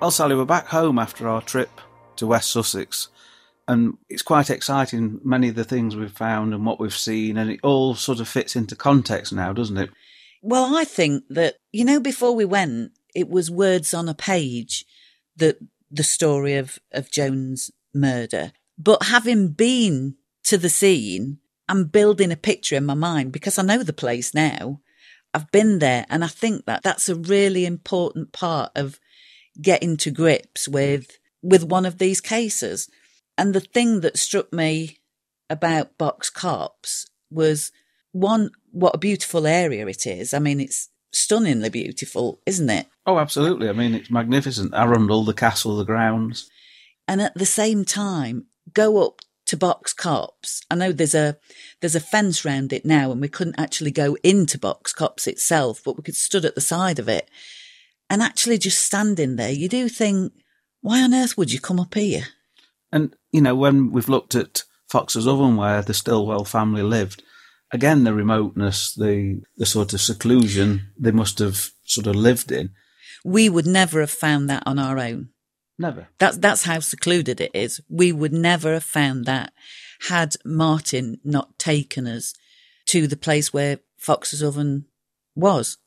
[0.00, 1.80] Well, Sally, we're back home after our trip
[2.16, 3.06] to West Sussex,
[3.68, 5.20] and it's quite exciting.
[5.24, 8.28] Many of the things we've found and what we've seen, and it all sort of
[8.28, 9.90] fits into context now, doesn't it?
[10.42, 14.84] Well, I think that, you know, before we went, it was words on a page
[15.36, 15.58] that
[15.90, 18.52] the story of, of Joan's murder.
[18.78, 21.38] But having been to the scene,
[21.68, 24.80] I'm building a picture in my mind because I know the place now.
[25.32, 28.98] I've been there and I think that that's a really important part of
[29.60, 32.90] getting to grips with, with one of these cases.
[33.36, 34.98] And the thing that struck me
[35.48, 37.72] about Box Copse was
[38.12, 40.34] one, what a beautiful area it is.
[40.34, 42.86] I mean, it's stunningly beautiful, isn't it?
[43.06, 43.68] Oh, absolutely.
[43.68, 44.74] I mean, it's magnificent.
[44.74, 46.48] Arundel, the castle, the grounds.
[47.08, 50.62] And at the same time, go up to Box Copse.
[50.70, 51.36] I know there's a
[51.80, 55.82] there's a fence round it now, and we couldn't actually go into Box Copse itself,
[55.84, 57.28] but we could stood at the side of it.
[58.08, 60.32] And actually, just standing there, you do think,
[60.80, 62.24] why on earth would you come up here?
[62.92, 67.22] And, you know, when we've looked at Fox's Oven, where the Stillwell family lived,
[67.70, 72.70] again, the remoteness, the, the sort of seclusion they must have sort of lived in.
[73.24, 75.30] We would never have found that on our own.
[75.78, 76.08] Never.
[76.18, 77.80] That's that's how secluded it is.
[77.88, 79.52] We would never have found that
[80.08, 82.34] had Martin not taken us
[82.86, 84.86] to the place where Fox's Oven
[85.34, 85.78] was.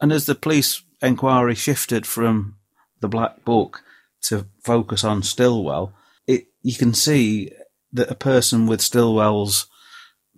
[0.00, 2.56] And as the police inquiry shifted from
[3.00, 3.82] the Black Book
[4.22, 5.92] to focus on Stillwell,
[6.30, 7.50] it you can see
[7.92, 9.66] that a person with Stillwell's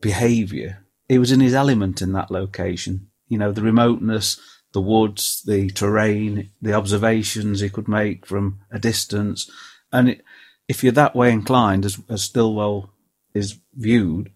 [0.01, 3.09] behaviour, he was in his element in that location.
[3.29, 4.41] You know, the remoteness,
[4.73, 9.51] the woods, the terrain, the observations he could make from a distance.
[9.93, 10.25] And it,
[10.69, 12.91] if you're that way inclined, as, as Stillwell
[13.35, 14.31] is viewed,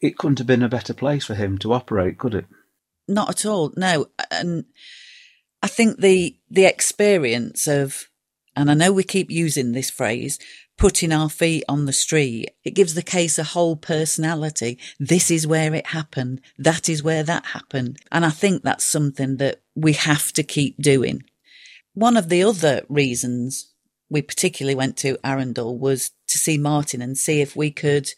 [0.00, 2.46] it couldn't have been a better place for him to operate, could it?
[3.08, 3.72] Not at all.
[3.76, 4.06] No.
[4.30, 4.66] And
[5.62, 8.06] I think the, the experience of,
[8.56, 10.38] and I know we keep using this phrase,
[10.80, 14.78] putting our feet on the street, it gives the case a whole personality.
[14.98, 16.40] This is where it happened.
[16.58, 17.98] That is where that happened.
[18.10, 21.22] And I think that's something that we have to keep doing.
[21.92, 23.74] One of the other reasons
[24.08, 28.08] we particularly went to Arundel was to see Martin and see if we could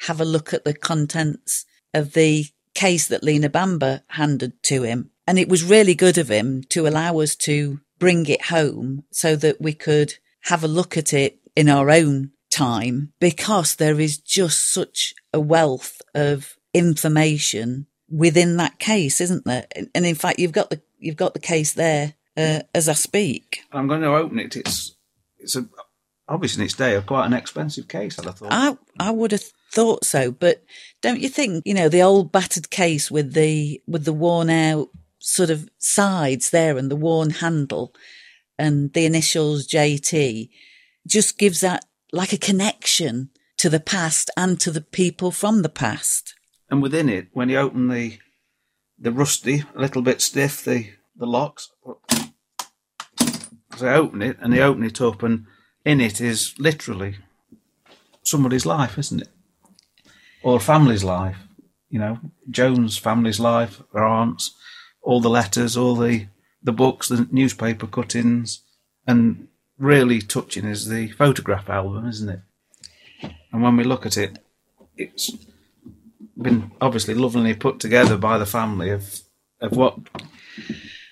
[0.00, 1.64] have a look at the contents
[1.94, 2.44] of the
[2.74, 5.10] case that Lena Bamber handed to him.
[5.26, 9.36] And it was really good of him to allow us to bring it home so
[9.36, 10.14] that we could
[10.44, 15.40] have a look at it in our own time because there is just such a
[15.40, 19.66] wealth of information within that case, isn't there?
[19.74, 23.60] And in fact, you've got the you've got the case there uh, as I speak.
[23.72, 24.56] I'm going to open it.
[24.56, 24.96] It's
[25.38, 25.66] it's a
[26.28, 28.18] obviously in its day quite an expensive case.
[28.18, 28.52] I'd have thought.
[28.52, 30.64] I I would have thought so, but
[31.00, 34.88] don't you think you know the old battered case with the with the worn out
[35.18, 37.94] sort of sides there and the worn handle
[38.58, 40.48] and the initials JT
[41.06, 45.68] just gives that like a connection to the past and to the people from the
[45.68, 46.34] past.
[46.70, 48.18] And within it, when you open the
[48.98, 51.70] the rusty, a little bit stiff, the the locks.
[53.76, 55.46] So I open it and they open it up, and
[55.84, 57.16] in it is literally
[58.22, 59.28] somebody's life, isn't it?
[60.42, 61.36] Or family's life.
[61.88, 64.54] You know, Joan's family's life, her aunt's,
[65.02, 66.26] all the letters, all the
[66.62, 68.62] the books, the newspaper cuttings,
[69.06, 69.48] and
[69.80, 72.40] really touching is the photograph album, isn't it?
[73.52, 74.38] And when we look at it,
[74.96, 75.32] it's
[76.40, 79.20] been obviously lovingly put together by the family of
[79.60, 79.98] of what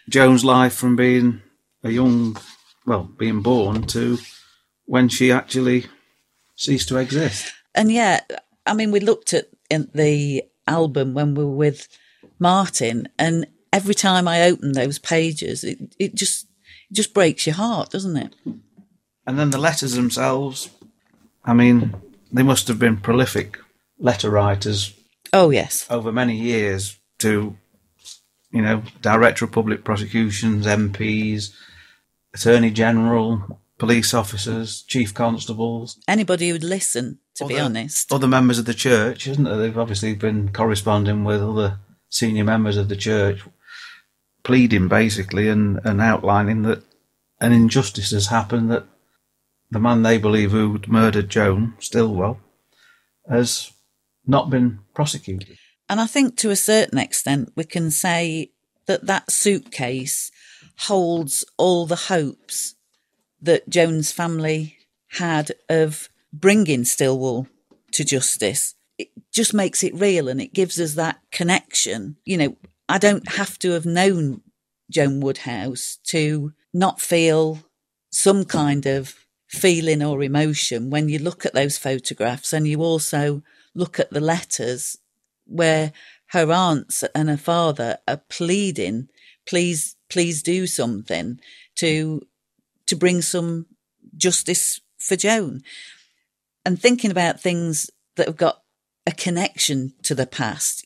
[0.09, 1.43] Joan's life from being
[1.83, 2.37] a young,
[2.87, 4.19] well, being born to
[4.87, 5.87] when she actually
[6.57, 7.53] ceased to exist.
[7.75, 8.21] And yeah,
[8.65, 11.89] I mean, we looked at the album when we were with
[12.39, 16.48] Martin, and every time I open those pages, it, it just
[16.91, 18.35] it just breaks your heart, doesn't it?
[19.27, 20.71] And then the letters themselves,
[21.45, 21.95] I mean,
[22.33, 23.59] they must have been prolific
[23.99, 24.95] letter writers
[25.33, 25.87] Oh yes.
[25.91, 27.57] over many years to,
[28.51, 31.53] you know, Director of Public Prosecutions, MPs,
[32.35, 38.13] Attorney General, police officers, chief constables, Anybody who'd listen, to be honest.
[38.13, 39.57] other members of the church, isn't it?
[39.57, 41.79] They've obviously been corresponding with other
[42.09, 43.43] senior members of the church,
[44.49, 46.83] pleading basically and, and outlining that
[47.39, 48.87] an injustice has happened that
[49.71, 52.41] the man they believe who'd murdered Joan Stillwell
[53.29, 53.71] has
[54.27, 55.59] not been prosecuted.
[55.87, 58.53] And I think to a certain extent, we can say
[58.87, 60.31] that that suitcase
[60.79, 62.75] holds all the hopes
[63.43, 64.79] that Joan's family
[65.19, 67.49] had of bringing Stillwell
[67.93, 68.75] to justice.
[68.97, 72.17] It just makes it real and it gives us that connection.
[72.25, 72.57] You know,
[72.89, 74.43] I don't have to have known
[74.91, 77.59] Joan Woodhouse to not feel
[78.11, 79.15] some kind of
[79.49, 83.43] feeling or emotion when you look at those photographs and you also
[83.75, 84.99] look at the letters
[85.47, 85.93] where
[86.29, 89.09] her aunts and her father are pleading,
[89.47, 91.41] please, please do something
[91.77, 92.23] to,
[92.87, 93.67] to bring some
[94.17, 95.63] justice for Joan.
[96.65, 98.63] And thinking about things that have got
[99.07, 100.85] a connection to the past.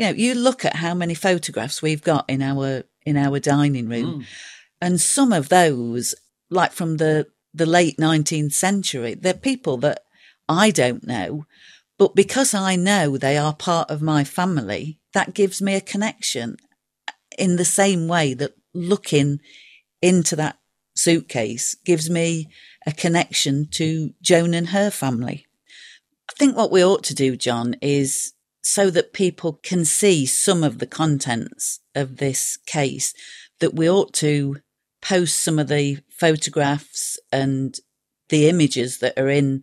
[0.00, 3.86] You know, you look at how many photographs we've got in our, in our dining
[3.86, 4.26] room mm.
[4.80, 6.14] and some of those,
[6.48, 10.04] like from the, the late 19th century, they're people that
[10.48, 11.44] I don't know,
[11.98, 16.56] but because I know they are part of my family, that gives me a connection.
[17.36, 19.38] in the same way that looking
[20.00, 20.56] into that
[20.94, 22.48] suitcase gives me
[22.86, 25.44] a connection to Joan and her family.
[26.30, 28.32] I think what we ought to do, John, is
[28.62, 33.14] so that people can see some of the contents of this case,
[33.58, 34.56] that we ought to
[35.00, 37.76] post some of the photographs and
[38.28, 39.62] the images that are in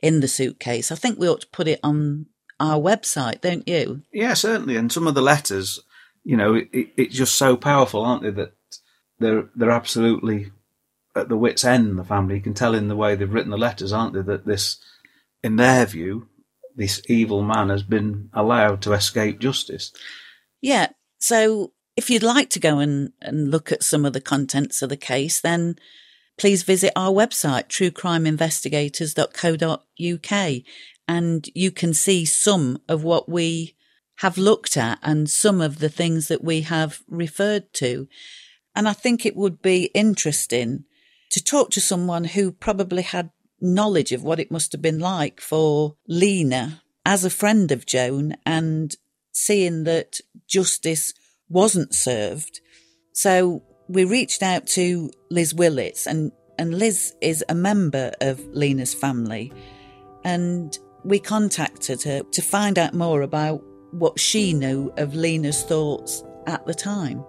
[0.00, 0.92] in the suitcase.
[0.92, 2.26] I think we ought to put it on
[2.60, 4.02] our website, don't you?
[4.12, 4.76] Yeah, certainly.
[4.76, 5.80] And some of the letters,
[6.24, 8.30] you know, it, it's just so powerful, aren't they?
[8.30, 8.52] That
[9.18, 10.52] they're they're absolutely
[11.14, 11.98] at the wits' end.
[11.98, 14.22] The family you can tell in the way they've written the letters, aren't they?
[14.22, 14.78] That this,
[15.42, 16.28] in their view,
[16.78, 19.92] this evil man has been allowed to escape justice.
[20.62, 20.90] Yeah.
[21.18, 24.88] So if you'd like to go and, and look at some of the contents of
[24.88, 25.74] the case, then
[26.38, 30.62] please visit our website, truecrimeinvestigators.co.uk,
[31.08, 33.74] and you can see some of what we
[34.18, 38.06] have looked at and some of the things that we have referred to.
[38.76, 40.84] And I think it would be interesting
[41.32, 43.30] to talk to someone who probably had
[43.60, 48.36] knowledge of what it must have been like for Lena as a friend of Joan
[48.44, 48.94] and
[49.32, 51.14] seeing that justice
[51.48, 52.60] wasn't served.
[53.12, 58.94] So we reached out to Liz Willits and, and Liz is a member of Lena's
[58.94, 59.52] family.
[60.24, 66.22] And we contacted her to find out more about what she knew of Lena's thoughts
[66.46, 67.24] at the time.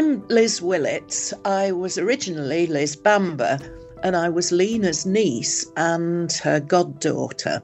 [0.00, 1.34] I'm Liz Willits.
[1.44, 3.58] I was originally Liz Bamber,
[4.02, 7.62] and I was Lena's niece and her goddaughter.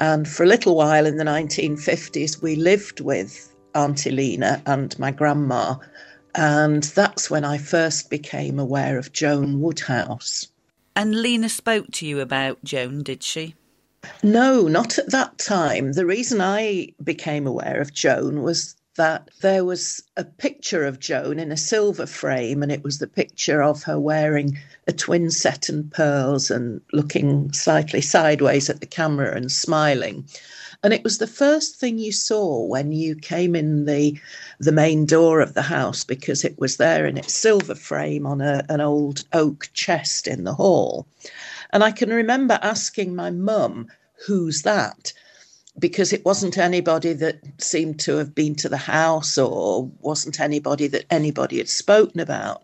[0.00, 5.12] And for a little while in the 1950s, we lived with Auntie Lena and my
[5.12, 5.76] grandma.
[6.34, 10.48] And that's when I first became aware of Joan Woodhouse.
[10.96, 13.54] And Lena spoke to you about Joan, did she?
[14.24, 15.92] No, not at that time.
[15.92, 21.38] The reason I became aware of Joan was that there was a picture of Joan
[21.38, 25.70] in a silver frame, and it was the picture of her wearing a twin set
[25.70, 30.26] and pearls and looking slightly sideways at the camera and smiling.
[30.82, 34.20] And it was the first thing you saw when you came in the
[34.58, 38.42] the main door of the house because it was there in its silver frame on
[38.42, 41.06] a, an old oak chest in the hall.
[41.72, 43.88] And I can remember asking my mum,
[44.26, 45.14] "Who's that?"
[45.80, 50.86] Because it wasn't anybody that seemed to have been to the house or wasn't anybody
[50.86, 52.62] that anybody had spoken about.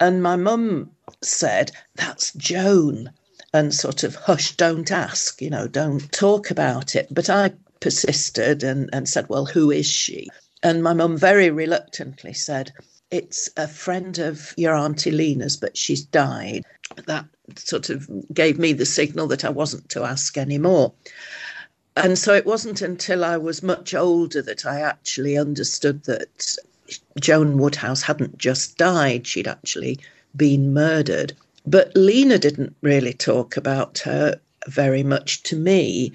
[0.00, 0.90] And my mum
[1.22, 3.12] said, That's Joan.
[3.54, 7.08] And sort of, hush, don't ask, you know, don't talk about it.
[7.10, 10.28] But I persisted and, and said, Well, who is she?
[10.62, 12.72] And my mum very reluctantly said,
[13.10, 16.64] It's a friend of your Auntie Lena's, but she's died.
[17.06, 17.24] That
[17.56, 20.92] sort of gave me the signal that I wasn't to ask anymore.
[21.98, 26.56] And so it wasn't until I was much older that I actually understood that
[27.20, 29.98] Joan Woodhouse hadn't just died, she'd actually
[30.36, 31.32] been murdered.
[31.66, 36.12] But Lena didn't really talk about her very much to me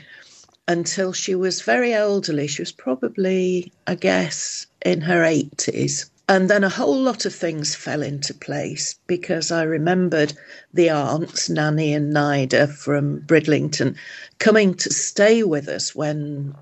[0.69, 2.47] until she was very elderly.
[2.47, 6.09] She was probably, I guess, in her 80s.
[6.29, 10.33] And then a whole lot of things fell into place because I remembered
[10.73, 13.95] the aunts, Nanny and Nida from Bridlington,
[14.39, 16.55] coming to stay with us when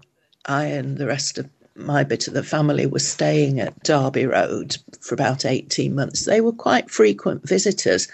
[0.46, 4.78] I and the rest of my bit of the family was staying at Derby Road
[5.00, 6.26] for about 18 months.
[6.26, 8.08] They were quite frequent visitors.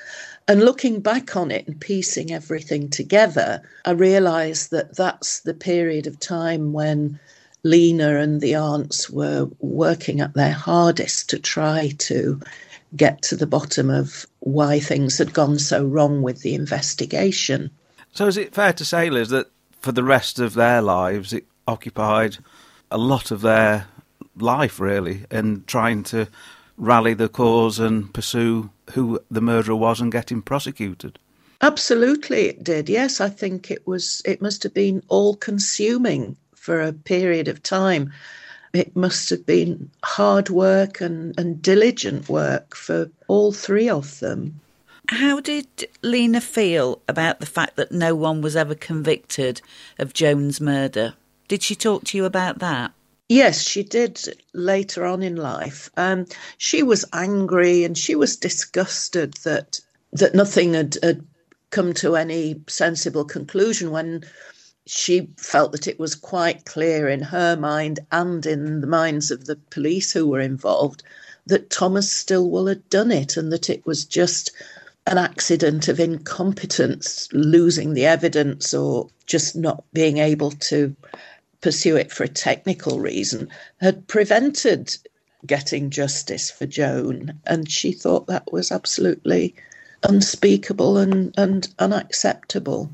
[0.50, 6.08] And looking back on it and piecing everything together, I realised that that's the period
[6.08, 7.20] of time when
[7.70, 12.40] Lena and the aunts were working at their hardest to try to
[12.96, 17.70] get to the bottom of why things had gone so wrong with the investigation.
[18.14, 19.52] So, is it fair to say, Liz, that
[19.82, 22.38] for the rest of their lives, it occupied
[22.90, 23.88] a lot of their
[24.38, 26.28] life, really, in trying to
[26.78, 31.20] rally the cause and pursue who the murderer was and get him prosecuted?
[31.60, 32.88] Absolutely, it did.
[32.88, 34.22] Yes, I think it was.
[34.26, 36.38] It must have been all-consuming
[36.68, 38.12] for a period of time.
[38.74, 44.60] It must have been hard work and, and diligent work for all three of them.
[45.08, 49.62] How did Lena feel about the fact that no one was ever convicted
[49.98, 51.14] of Joan's murder?
[51.48, 52.92] Did she talk to you about that?
[53.30, 54.20] Yes, she did
[54.52, 55.90] later on in life.
[55.96, 56.26] Um,
[56.58, 59.80] she was angry and she was disgusted that
[60.12, 61.26] that nothing had, had
[61.70, 64.26] come to any sensible conclusion when
[64.90, 69.46] she felt that it was quite clear in her mind and in the minds of
[69.46, 71.04] the police who were involved
[71.46, 74.52] that Thomas Stillwell had done it and that it was just
[75.06, 80.96] an accident of incompetence, losing the evidence or just not being able to
[81.62, 84.96] pursue it for a technical reason, had prevented
[85.46, 87.40] getting justice for Joan.
[87.46, 89.56] And she thought that was absolutely
[90.04, 92.92] unspeakable and, and unacceptable.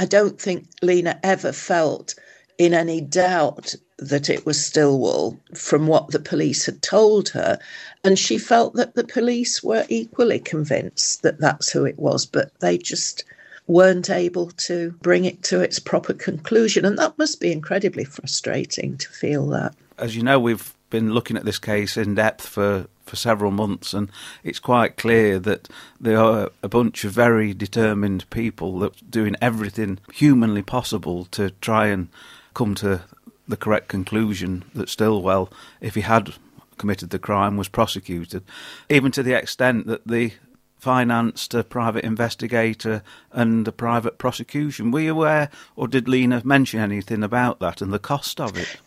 [0.00, 2.14] I don't think Lena ever felt
[2.56, 7.58] in any doubt that it was Stillwell from what the police had told her.
[8.02, 12.50] And she felt that the police were equally convinced that that's who it was, but
[12.60, 13.24] they just
[13.66, 16.86] weren't able to bring it to its proper conclusion.
[16.86, 19.74] And that must be incredibly frustrating to feel that.
[19.98, 23.94] As you know, we've been looking at this case in depth for, for several months,
[23.94, 24.10] and
[24.44, 25.68] it's quite clear that
[26.00, 31.50] there are a bunch of very determined people that are doing everything humanly possible to
[31.60, 32.08] try and
[32.54, 33.02] come to
[33.48, 36.34] the correct conclusion that Stillwell, if he had
[36.78, 38.42] committed the crime, was prosecuted,
[38.88, 40.32] even to the extent that the
[40.78, 44.90] financed a private investigator and a private prosecution.
[44.90, 48.78] Were you aware, or did Lena mention anything about that and the cost of it?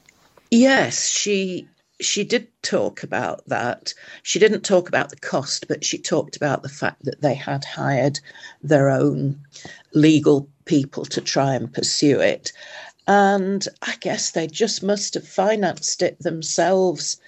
[0.49, 1.67] Yes, she
[2.01, 3.93] she did talk about that.
[4.23, 7.63] She didn't talk about the cost, but she talked about the fact that they had
[7.63, 8.19] hired
[8.61, 9.39] their own
[9.93, 12.51] legal people to try and pursue it.
[13.07, 17.19] And I guess they just must have financed it themselves,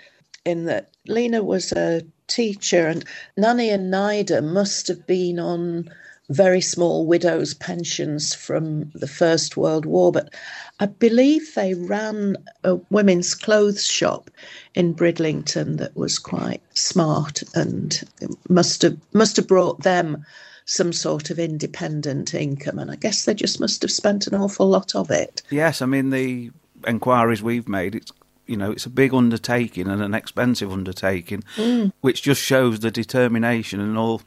[0.45, 3.03] in that Lena was a teacher and
[3.36, 5.89] Nanny and Nida must have been on
[6.30, 10.34] very small widows' pensions from the First World War, but
[10.80, 14.30] I believe they ran a women's clothes shop
[14.73, 18.03] in Bridlington that was quite smart and
[18.49, 20.26] must have must have brought them
[20.65, 22.80] some sort of independent income.
[22.80, 25.41] And I guess they just must have spent an awful lot of it.
[25.49, 26.51] Yes, I mean the
[26.86, 28.11] enquiries we've made, it's
[28.45, 31.93] you know it's a big undertaking and an expensive undertaking, mm.
[32.01, 34.21] which just shows the determination and all.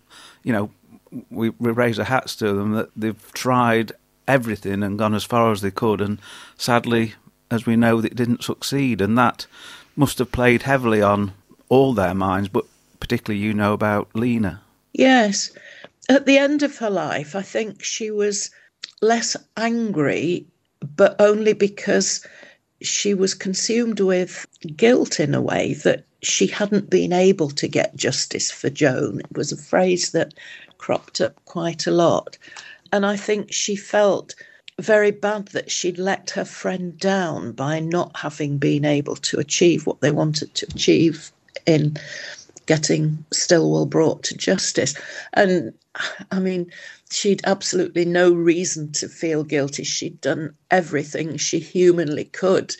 [0.45, 0.71] You know,
[1.31, 3.93] we, we raise our hats to them that they've tried
[4.29, 6.21] everything and gone as far as they could, and
[6.57, 7.15] sadly,
[7.51, 9.47] as we know, it didn't succeed, and that
[9.97, 11.33] must have played heavily on
[11.69, 12.65] all their minds, but
[13.01, 14.61] particularly you know about Lena.
[14.93, 15.51] Yes,
[16.09, 18.51] at the end of her life, I think she was
[19.01, 20.47] less angry,
[20.97, 22.25] but only because
[22.81, 27.97] she was consumed with guilt in a way that she hadn't been able to get
[27.97, 29.21] justice for Joan.
[29.21, 30.35] It was a phrase that
[30.79, 32.39] cropped up quite a lot.
[32.93, 34.35] And I think she felt
[34.79, 39.87] very bad that she'd let her friend down by not having been able to achieve
[39.87, 41.33] what they wanted to achieve
[41.67, 41.97] in
[42.67, 44.95] getting Stillwell brought to justice.
[45.33, 45.73] And
[46.31, 46.71] I mean,
[47.11, 49.85] she'd absolutely no reason to feel guilty.
[49.85, 52.77] She'd done everything she humanly could,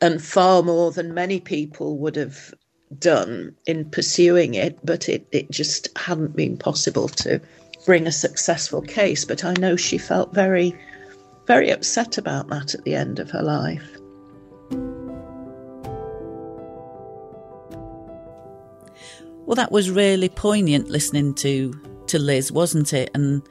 [0.00, 2.54] and far more than many people would have
[2.98, 7.40] done in pursuing it, but it, it just hadn't been possible to
[7.86, 9.24] bring a successful case.
[9.24, 10.76] But I know she felt very,
[11.46, 13.88] very upset about that at the end of her life.
[19.46, 21.72] Well, that was really poignant listening to
[22.08, 23.10] to Liz, wasn't it?
[23.14, 23.42] And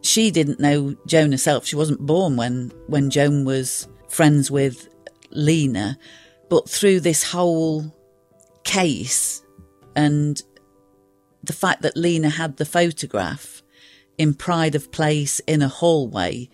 [0.00, 1.66] she didn't know Joan herself.
[1.66, 4.88] She wasn't born when when Joan was friends with
[5.30, 5.98] Lena,
[6.48, 7.94] but through this whole
[8.64, 9.42] case
[9.94, 10.40] and
[11.42, 13.62] the fact that Lena had the photograph
[14.18, 16.48] in pride of place in a hallway,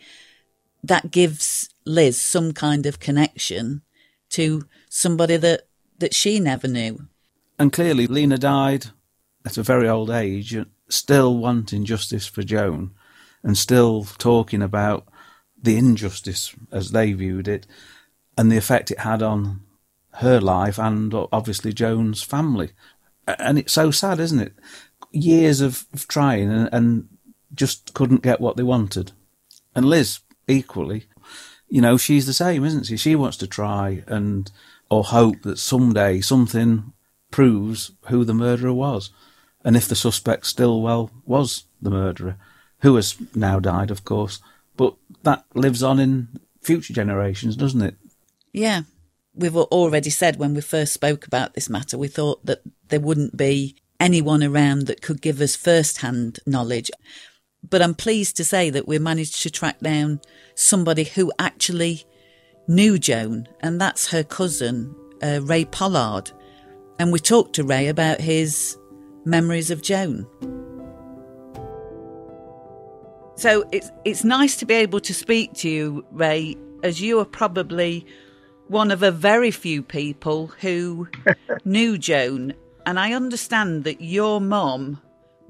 [0.82, 3.82] that gives Liz some kind of connection
[4.30, 5.62] to somebody that,
[5.98, 7.06] that she never knew.
[7.58, 8.86] And clearly, Lena died
[9.44, 10.56] at a very old age,
[10.88, 12.92] still wanting justice for Joan
[13.42, 15.06] and still talking about
[15.62, 17.66] the injustice as they viewed it
[18.36, 19.60] and the effect it had on
[20.14, 22.70] her life and obviously Joan's family.
[23.26, 24.54] And it's so sad, isn't it?
[25.12, 27.08] Years of, trying and, and
[27.54, 29.12] just couldn't get what they wanted.
[29.74, 31.06] And Liz, equally,
[31.68, 32.96] you know, she's the same, isn't she?
[32.96, 34.50] She wants to try and
[34.90, 36.92] or hope that someday something
[37.30, 39.10] proves who the murderer was.
[39.64, 42.36] And if the suspect Stillwell was the murderer,
[42.80, 44.40] who has now died, of course,
[44.76, 47.94] but that lives on in future generations, doesn't it?
[48.52, 48.82] Yeah.
[49.34, 53.36] We've already said when we first spoke about this matter, we thought that there wouldn't
[53.36, 56.90] be anyone around that could give us first hand knowledge.
[57.68, 60.20] But I'm pleased to say that we managed to track down
[60.54, 62.04] somebody who actually
[62.66, 66.30] knew Joan, and that's her cousin, uh, Ray Pollard.
[66.98, 68.76] And we talked to Ray about his
[69.24, 70.26] memories of Joan.
[73.36, 77.24] So it's it's nice to be able to speak to you, Ray, as you are
[77.24, 78.06] probably
[78.68, 81.08] one of a very few people who
[81.64, 82.52] knew Joan.
[82.84, 85.00] And I understand that your mom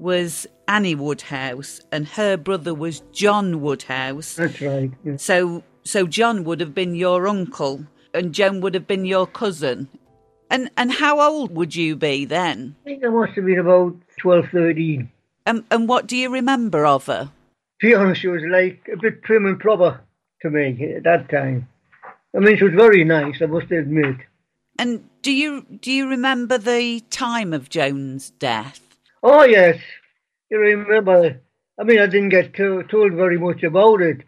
[0.01, 4.35] was Annie Woodhouse and her brother was John Woodhouse.
[4.35, 4.91] That's right.
[5.17, 7.85] So so John would have been your uncle.
[8.13, 9.87] and Joan would have been your cousin.
[10.49, 12.75] And and how old would you be then?
[12.81, 15.09] I think I must have been about 12, 13.
[15.45, 17.31] And and what do you remember of her?
[17.81, 20.01] To be honest, she was like a bit prim and proper
[20.41, 21.67] to me at that time.
[22.35, 24.17] I mean, she was very nice, I must admit.
[24.77, 28.90] And do you do you remember the time of Joan's death?
[29.23, 29.77] Oh, yes.
[30.49, 31.39] You remember,
[31.79, 34.21] I mean, I didn't get to, told very much about it.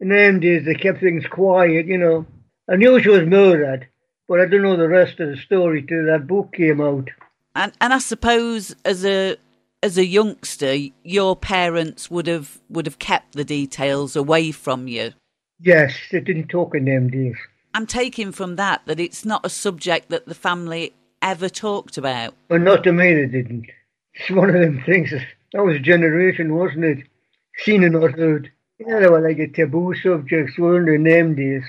[0.00, 2.26] In them days, they kept things quiet, you know.
[2.70, 3.88] I knew she was murdered,
[4.28, 7.08] but I don't know the rest of the story till that book came out.
[7.54, 9.36] And and I suppose as a
[9.82, 15.12] as a youngster, your parents would have would have kept the details away from you.
[15.60, 17.36] Yes, they didn't talk in them days.
[17.74, 20.92] I'm taking from that that it's not a subject that the family
[21.22, 22.34] ever talked about.
[22.48, 23.66] Well, not to me, they didn't.
[24.18, 25.12] It's one of them things.
[25.52, 26.98] That was a generation, wasn't it?
[27.56, 28.50] Seen and not heard.
[28.78, 31.64] Yeah, they were like a taboo subjects, weren't they, in them days?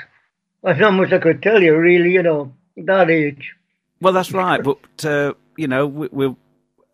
[0.63, 3.53] That's not much I could tell you, really, you know, that age.
[4.01, 6.35] Well, that's right, but uh, you know, we, we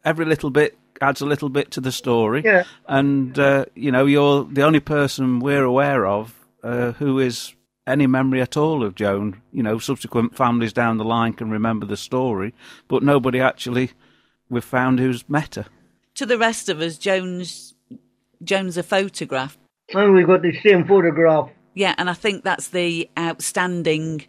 [0.03, 2.41] every little bit adds a little bit to the story.
[2.44, 2.64] Yeah.
[2.88, 6.34] And uh, you know, you're the only person we're aware of
[6.64, 7.53] uh, who is
[7.86, 9.41] any memory at all of Joan.
[9.52, 12.53] You know, subsequent families down the line can remember the story,
[12.88, 13.91] but nobody actually
[14.50, 15.66] we've found who's met her.
[16.16, 17.74] To the rest of us, Joan's
[18.44, 19.58] Joan's a photograph.
[19.94, 21.50] And we got the same photograph.
[21.74, 24.26] Yeah, and I think that's the outstanding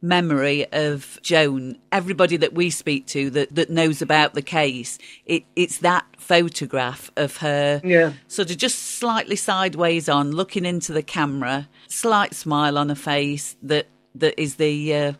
[0.00, 1.76] memory of Joan.
[1.90, 7.10] Everybody that we speak to that, that knows about the case, it, it's that photograph
[7.16, 8.12] of her Yeah.
[8.28, 13.56] sort of just slightly sideways on, looking into the camera, slight smile on her face
[13.62, 15.12] that that is the uh,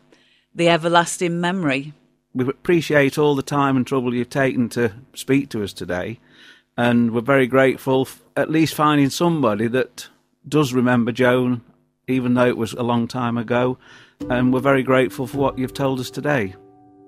[0.55, 1.93] the everlasting memory.
[2.39, 6.21] We appreciate all the time and trouble you've taken to speak to us today,
[6.77, 10.07] and we're very grateful f- at least finding somebody that
[10.47, 11.59] does remember Joan,
[12.07, 13.77] even though it was a long time ago.
[14.29, 16.55] And we're very grateful for what you've told us today.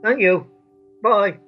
[0.03, 0.51] Thank you.
[1.01, 1.39] Bye.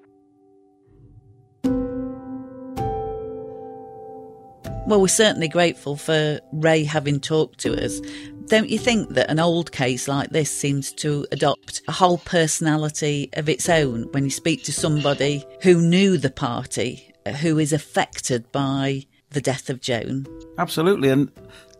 [4.87, 7.99] Well, we're certainly grateful for Ray having talked to us.
[8.47, 13.29] Don't you think that an old case like this seems to adopt a whole personality
[13.33, 17.11] of its own when you speak to somebody who knew the party,
[17.41, 20.27] who is affected by the death of Joan?
[20.57, 21.09] Absolutely.
[21.09, 21.31] And,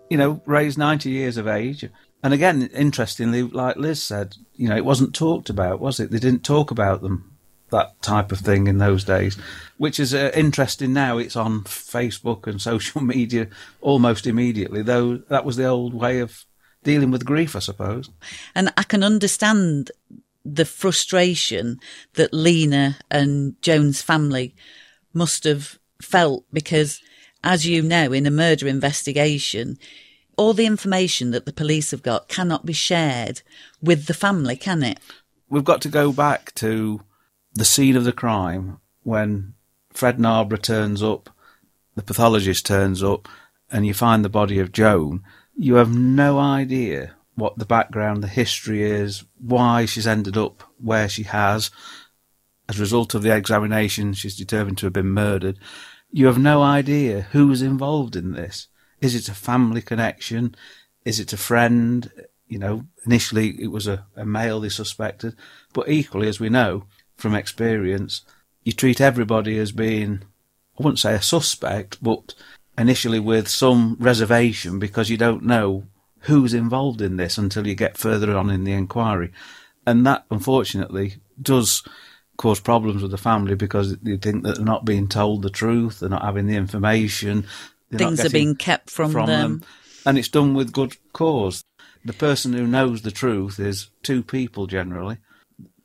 [0.09, 1.87] you know, Ray's 90 years of age.
[2.23, 6.09] And again, interestingly, like Liz said, you know, it wasn't talked about, was it?
[6.09, 7.35] They didn't talk about them,
[7.69, 9.37] that type of thing in those days,
[9.77, 11.17] which is uh, interesting now.
[11.17, 13.49] It's on Facebook and social media
[13.81, 16.45] almost immediately, though that was the old way of
[16.83, 18.09] dealing with grief, I suppose.
[18.55, 19.91] And I can understand
[20.45, 21.79] the frustration
[22.13, 24.55] that Lena and Joan's family
[25.13, 27.01] must have felt because,
[27.43, 29.77] as you know, in a murder investigation,
[30.37, 33.41] all the information that the police have got cannot be shared
[33.81, 34.99] with the family, can it?
[35.49, 37.01] We've got to go back to
[37.53, 39.53] the scene of the crime when
[39.91, 41.29] Fred Narborough turns up,
[41.95, 43.27] the pathologist turns up,
[43.71, 45.23] and you find the body of Joan.
[45.55, 51.09] You have no idea what the background, the history is, why she's ended up where
[51.09, 51.71] she has.
[52.69, 55.59] As a result of the examination, she's determined to have been murdered.
[56.11, 58.67] You have no idea who's involved in this.
[59.01, 60.55] Is it a family connection?
[61.05, 62.11] Is it a friend?
[62.47, 65.35] You know, initially it was a, a male they suspected,
[65.73, 66.85] but equally, as we know
[67.15, 68.21] from experience,
[68.63, 70.21] you treat everybody as being,
[70.79, 72.35] I wouldn't say a suspect, but
[72.77, 75.83] initially with some reservation because you don't know
[76.21, 79.31] who's involved in this until you get further on in the inquiry.
[79.85, 81.83] And that, unfortunately, does
[82.37, 85.99] cause problems with the family because they think that they're not being told the truth,
[85.99, 87.45] they're not having the information.
[87.91, 89.63] Things are being kept from, them.
[90.05, 91.63] And it's done with good cause.
[92.05, 95.17] The person who knows the truth is two people generally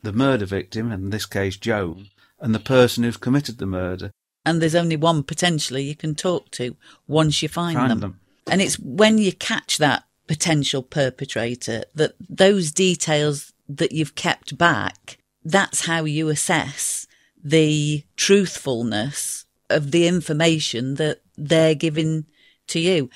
[0.02, 2.08] the murder victim, in this case Joan,
[2.40, 4.12] and the person who's committed the murder.
[4.48, 6.74] And there's only one potentially you can talk to
[7.06, 8.00] once you find, Find them.
[8.00, 8.20] them.
[8.50, 15.18] And it's when you catch that potential perpetrator that those details that you've kept back,
[15.44, 17.06] that's how you assess
[17.44, 22.24] the truthfulness of the information that they're giving
[22.68, 23.10] to you.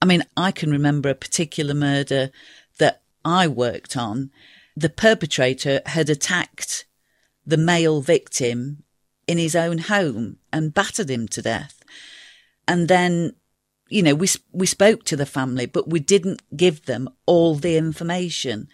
[0.00, 2.30] I mean, I can remember a particular murder
[2.78, 4.30] that I worked on.
[4.74, 6.86] The perpetrator had attacked
[7.44, 8.81] the male victim
[9.26, 11.82] in his own home and battered him to death.
[12.66, 13.34] And then,
[13.88, 17.76] you know, we, we spoke to the family, but we didn't give them all the
[17.76, 18.68] information.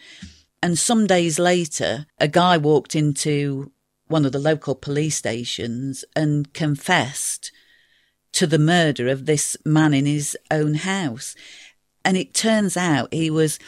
[0.63, 3.73] And some days later, a guy walked into
[4.09, 7.53] one of the local police stations and confessed
[8.33, 11.35] to the murder of this man in his own house.
[12.05, 13.59] And it turns out he was,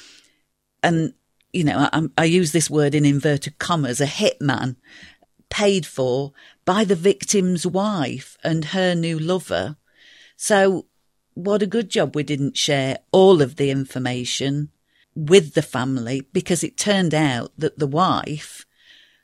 [0.82, 1.14] and
[1.52, 4.76] you know, I, I use this word in inverted commas, a hitman
[5.48, 6.32] paid for
[6.70, 9.76] by the victim's wife and her new lover.
[10.36, 10.86] So
[11.34, 14.68] what a good job we didn't share all of the information
[15.16, 18.66] with the family because it turned out that the wife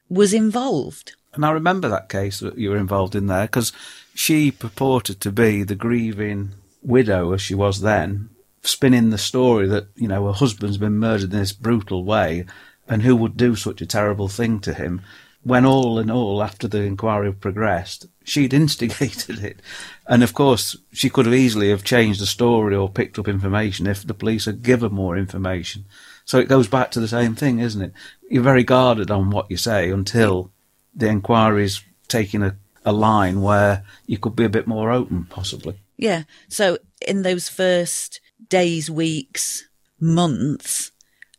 [0.09, 1.15] was involved.
[1.35, 3.73] And I remember that case that you were involved in there because
[4.13, 6.51] she purported to be the grieving
[6.83, 8.29] widow as she was then,
[8.63, 12.45] spinning the story that, you know, her husband's been murdered in this brutal way
[12.89, 15.01] and who would do such a terrible thing to him
[15.47, 19.63] when all in all, after the inquiry progressed, she'd instigated it.
[20.09, 23.87] And of course, she could have easily have changed the story or picked up information
[23.87, 25.85] if the police had given more information.
[26.25, 27.93] So it goes back to the same thing, isn't it?
[28.29, 30.51] You're very guarded on what you say until
[30.97, 35.79] the inquiry's taking a, a line where you could be a bit more open, possibly.
[35.97, 36.25] Yeah.
[36.49, 39.69] So in those first days, weeks,
[40.01, 40.91] months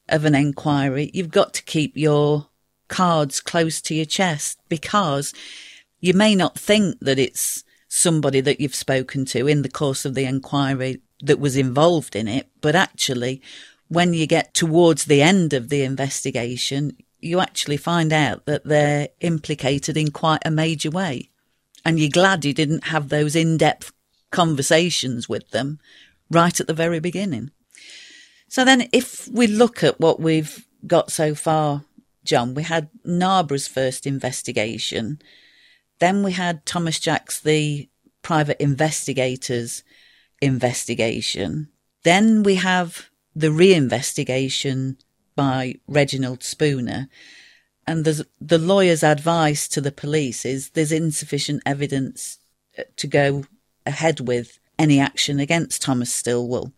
[0.07, 2.47] of an inquiry, you've got to keep your
[2.88, 5.34] cards close to your chest because
[5.99, 10.14] you may not think that it's somebody that you've spoken to in the course of
[10.14, 13.41] the inquiry that was involved in it, but actually,
[13.88, 19.09] when you get towards the end of the investigation, you actually find out that they're
[19.22, 21.30] implicated in quite a major way.
[21.85, 23.93] And you're glad you didn't have those in depth
[24.30, 25.80] conversations with them
[26.30, 27.51] right at the very beginning.
[28.49, 31.84] So then, if we look at what we've got so far
[32.28, 35.20] John, we had Narborough's first investigation.
[35.99, 37.90] Then we had Thomas Jacks, the
[38.22, 39.84] private investigator's
[40.41, 41.70] investigation.
[42.04, 44.98] Then we have the reinvestigation
[45.36, 47.10] by Reginald Spooner.
[47.88, 52.40] And the lawyer's advice to the police is there's insufficient evidence
[52.78, 53.45] uh, to go
[53.86, 56.74] ahead with any action against Thomas Stillwell.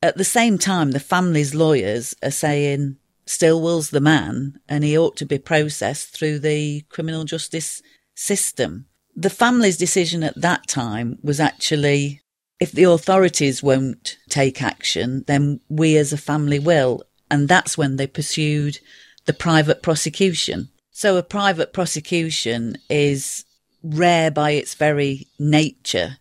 [0.00, 5.16] At the same time, the family's lawyers are saying Stillwell's the man and he ought
[5.16, 7.82] to be processed through the criminal justice
[8.14, 8.86] system.
[9.14, 12.22] The family's decision at that time was actually
[12.62, 17.02] if the authorities won't take action, then we as a family will.
[17.28, 18.78] And that's when they pursued
[19.24, 20.68] the private prosecution.
[20.92, 23.44] So a private prosecution is
[23.82, 26.18] rare by its very nature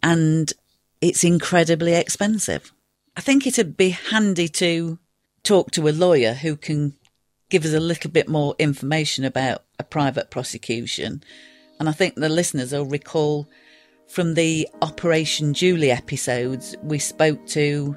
[0.00, 0.52] and
[1.00, 2.72] it's incredibly expensive.
[3.16, 4.99] I think it'd be handy to
[5.42, 6.94] talk to a lawyer who can
[7.48, 11.22] give us a little bit more information about a private prosecution.
[11.78, 13.48] And I think the listeners will recall
[14.08, 17.96] from the Operation Julie episodes, we spoke to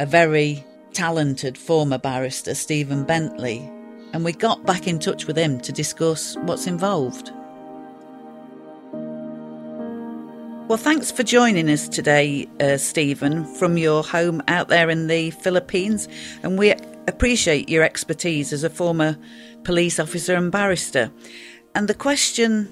[0.00, 3.58] a very talented former barrister, Stephen Bentley,
[4.12, 7.32] and we got back in touch with him to discuss what's involved.
[10.66, 15.30] Well, thanks for joining us today, uh, Stephen, from your home out there in the
[15.30, 16.08] Philippines.
[16.42, 16.72] And we
[17.06, 19.18] appreciate your expertise as a former
[19.64, 21.12] police officer and barrister.
[21.74, 22.70] And the question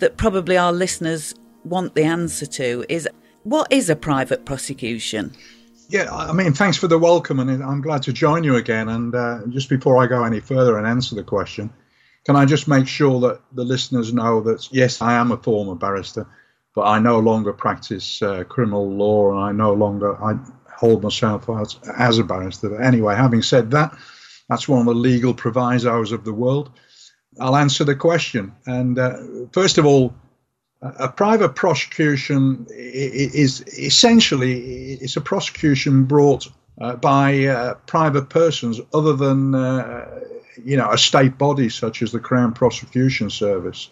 [0.00, 1.34] that probably our listeners
[1.64, 3.08] want the answer to is
[3.44, 5.32] what is a private prosecution?
[5.88, 8.90] Yeah, I mean, thanks for the welcome, and I'm glad to join you again.
[8.90, 11.72] And uh, just before I go any further and answer the question,
[12.26, 15.74] can I just make sure that the listeners know that yes, I am a former
[15.74, 16.26] barrister
[16.80, 20.38] but I no longer practice uh, criminal law, and I no longer I
[20.74, 22.70] hold myself as, as a barrister.
[22.70, 23.94] But anyway, having said that,
[24.48, 26.70] that's one of the legal provisos of the world.
[27.38, 28.54] I'll answer the question.
[28.64, 29.18] And uh,
[29.52, 30.14] first of all,
[30.80, 36.48] a private prosecution is essentially it's a prosecution brought
[36.80, 40.20] uh, by uh, private persons other than uh,
[40.64, 43.90] you know a state body such as the Crown Prosecution Service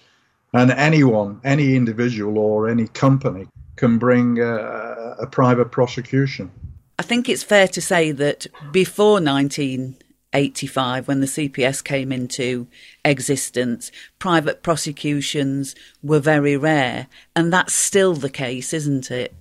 [0.52, 3.46] and anyone, any individual or any company
[3.76, 6.50] can bring a, a private prosecution.
[6.98, 12.66] I think it's fair to say that before 1985, when the CPS came into
[13.04, 17.06] existence, private prosecutions were very rare,
[17.36, 19.32] and that's still the case, isn't it?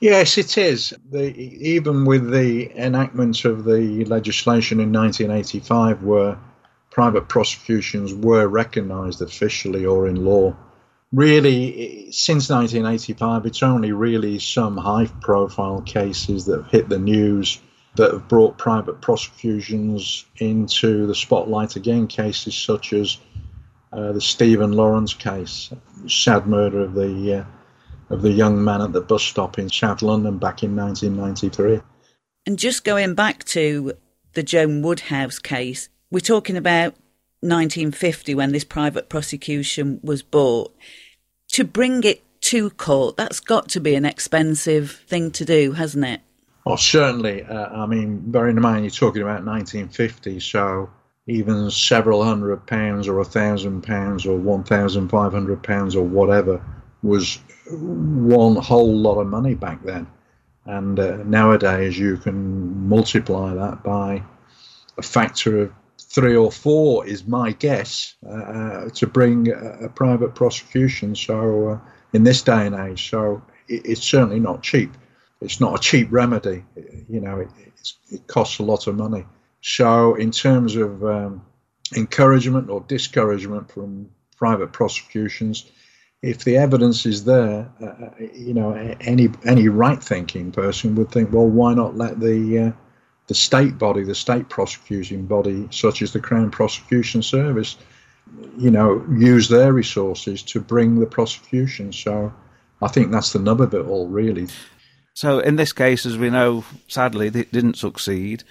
[0.00, 0.92] Yes, it is.
[1.10, 6.38] The, even with the enactment of the legislation in 1985, where
[6.96, 10.56] private prosecutions were recognised officially or in law.
[11.12, 17.60] Really, since 1985, it's only really some high profile cases that have hit the news
[17.96, 22.06] that have brought private prosecutions into the spotlight again.
[22.06, 23.18] Cases such as
[23.92, 25.70] uh, the Stephen Lawrence case,
[26.08, 27.44] sad murder of the uh,
[28.08, 31.82] of the young man at the bus stop in South London back in 1993.
[32.46, 33.92] And just going back to
[34.32, 36.94] the Joan Woodhouse case, we're talking about
[37.42, 40.74] 1950 when this private prosecution was bought.
[41.48, 46.06] To bring it to court, that's got to be an expensive thing to do, hasn't
[46.06, 46.22] it?
[46.64, 47.42] Oh, certainly.
[47.42, 50.88] Uh, I mean, bearing in mind you're talking about 1950, so
[51.26, 56.64] even several hundred pounds or a thousand pounds or 1,500 pounds or whatever
[57.02, 57.40] was
[57.70, 60.06] one whole lot of money back then.
[60.64, 64.22] And uh, nowadays you can multiply that by
[64.96, 65.72] a factor of
[66.16, 71.14] three or four, is my guess, uh, to bring a, a, private prosecution.
[71.14, 71.78] So, uh,
[72.14, 74.92] in this day and age, so it, it's certainly not cheap.
[75.42, 76.64] It's not a cheap remedy.
[77.06, 77.48] You know, it,
[78.10, 79.26] it costs a lot of money.
[79.60, 81.44] So, in terms of um,
[81.94, 85.70] encouragement or discouragement from private prosecutions,
[86.22, 88.72] if the evidence is there, uh, uh you know,
[89.02, 92.85] any any right-thinking person would think, well, why not let the uh,
[93.26, 97.76] the state body, the state prosecuting body, such as the Crown Prosecution Service,
[98.58, 101.92] you know, use their resources to bring the prosecution.
[101.92, 102.32] So,
[102.82, 104.48] I think that's the nub of it all, really.
[105.14, 108.44] So, in this case, as we know, sadly, it didn't succeed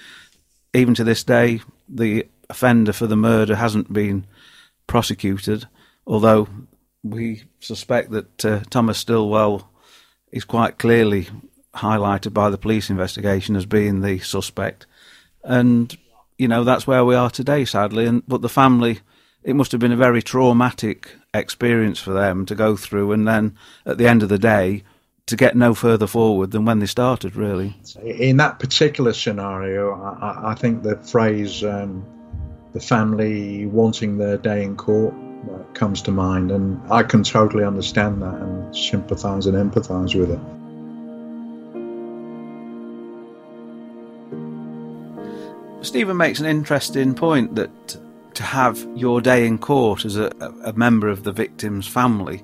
[0.76, 4.28] even to this day, the offender for the murder hasn't been
[4.88, 5.68] prosecuted,
[6.06, 6.48] although
[7.02, 9.72] we suspect that uh, Thomas Stillwell
[10.32, 11.30] is quite clearly
[11.76, 14.86] highlighted by the police investigation as being the suspect.
[15.44, 15.96] And,
[16.38, 18.06] you know, that's where we are today, sadly.
[18.06, 19.00] And But the family,
[19.44, 23.12] it must have been a very traumatic experience for them to go through.
[23.12, 24.84] And then at the end of the day,
[25.28, 27.76] to get no further forward than when they started, really.
[28.04, 32.06] In that particular scenario, I, I think the phrase um,
[32.74, 35.16] the family wanting their day in court
[35.50, 40.32] uh, comes to mind, and I can totally understand that and sympathise and empathise with
[40.32, 40.40] it.
[45.86, 47.98] Stephen makes an interesting point that
[48.34, 50.32] to have your day in court as a,
[50.64, 52.44] a member of the victim's family,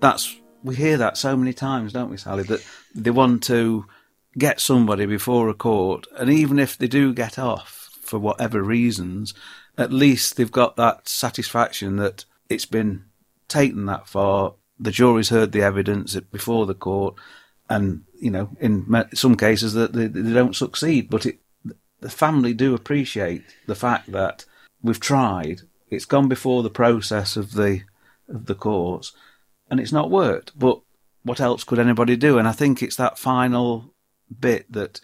[0.00, 2.42] that's we hear that so many times, don't we, Sally?
[2.44, 3.86] That they want to
[4.36, 9.34] get somebody before a court, and even if they do get off for whatever reasons,
[9.76, 13.04] at least they've got that satisfaction that it's been
[13.48, 14.54] taken that far.
[14.80, 17.16] The jury's heard the evidence before the court,
[17.68, 21.38] and you know, in some cases that they, they don't succeed, but it,
[22.00, 24.44] the family do appreciate the fact that
[24.82, 25.62] we've tried.
[25.90, 27.82] It's gone before the process of the
[28.28, 29.12] of the courts,
[29.70, 30.58] and it's not worked.
[30.58, 30.80] But
[31.22, 32.38] what else could anybody do?
[32.38, 33.92] And I think it's that final
[34.40, 35.00] bit that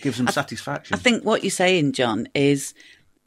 [0.00, 0.94] gives them I, satisfaction.
[0.94, 2.74] I think what you're saying, John, is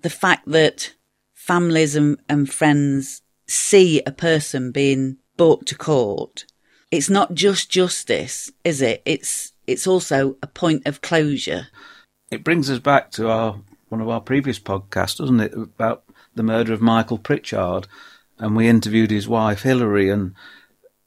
[0.02, 0.94] the fact that
[1.34, 6.46] families and, and friends see a person being brought to court.
[6.92, 9.02] It's not just justice, is it?
[9.06, 11.68] It's it's also a point of closure.
[12.32, 16.04] It brings us back to our one of our previous podcasts, doesn't it, about
[16.36, 17.88] the murder of Michael Pritchard,
[18.38, 20.36] and we interviewed his wife Hilary, and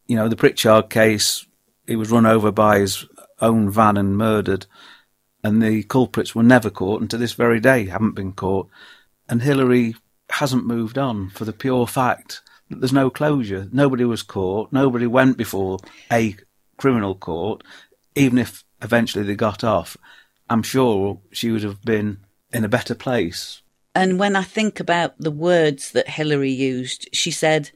[0.09, 1.47] you know, the Pritchard case,
[1.87, 3.07] he was run over by his
[3.41, 4.67] own van and murdered,
[5.45, 8.69] and the culprits were never caught, and to this very day haven't been caught.
[9.29, 9.95] And Hilary
[10.31, 13.69] hasn't moved on for the pure fact that there's no closure.
[13.71, 14.73] Nobody was caught.
[14.73, 15.79] Nobody went before
[16.11, 16.37] a
[16.79, 17.63] criminal court,
[18.17, 19.97] even if eventually they got off.
[20.49, 22.19] I'm sure she would have been
[22.53, 23.63] in a better place.
[23.95, 27.71] And when I think about the words that Hilary used, she said,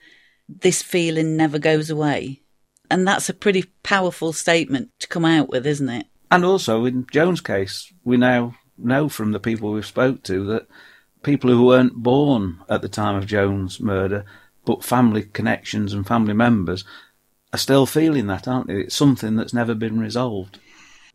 [0.48, 2.42] this feeling never goes away.
[2.90, 6.06] And that's a pretty powerful statement to come out with, isn't it?
[6.30, 10.66] And also in Joan's case, we now know from the people we've spoke to that
[11.22, 14.24] people who weren't born at the time of Joan's murder,
[14.64, 16.84] but family connections and family members,
[17.52, 18.80] are still feeling that, aren't they?
[18.80, 20.58] It's something that's never been resolved.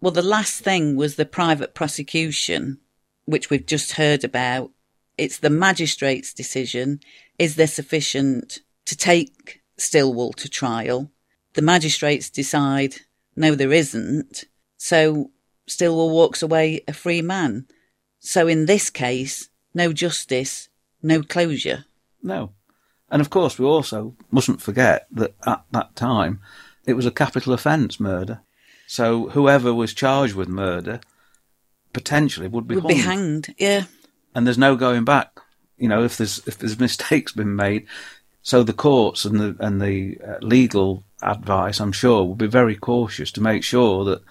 [0.02, 2.80] Well, the last thing was the private prosecution,
[3.26, 4.72] which we've just heard about.
[5.18, 7.00] It's the magistrate's decision.
[7.38, 11.12] Is there sufficient to take Stillwell to trial.
[11.54, 12.98] The magistrates decide,
[13.36, 14.46] no, there isn't.
[14.78, 15.32] So
[15.68, 17.66] Stillwell walks away a free man.
[18.20, 20.70] So in this case, no justice,
[21.02, 21.86] no closure.
[22.22, 22.52] No.
[23.10, 26.40] And of course, we also mustn't forget that at that time,
[26.86, 28.42] it was a capital offence murder.
[28.92, 31.00] So whoever was charged with murder
[31.94, 32.92] potentially would be would hung.
[32.94, 33.56] be hanged.
[33.58, 33.86] Yeah.
[34.36, 35.40] And there's no going back.
[35.78, 37.88] You know, if there's if there's mistakes been made,
[38.42, 42.76] so the courts and the and the uh, legal advice, I'm sure, will be very
[42.76, 44.24] cautious to make sure that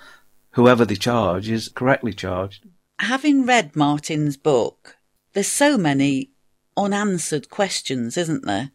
[0.51, 2.69] whoever they charge is correctly charged.
[2.99, 4.99] Having read Martin's book,
[5.33, 6.33] there's so many
[6.77, 8.73] unanswered questions, isn't there?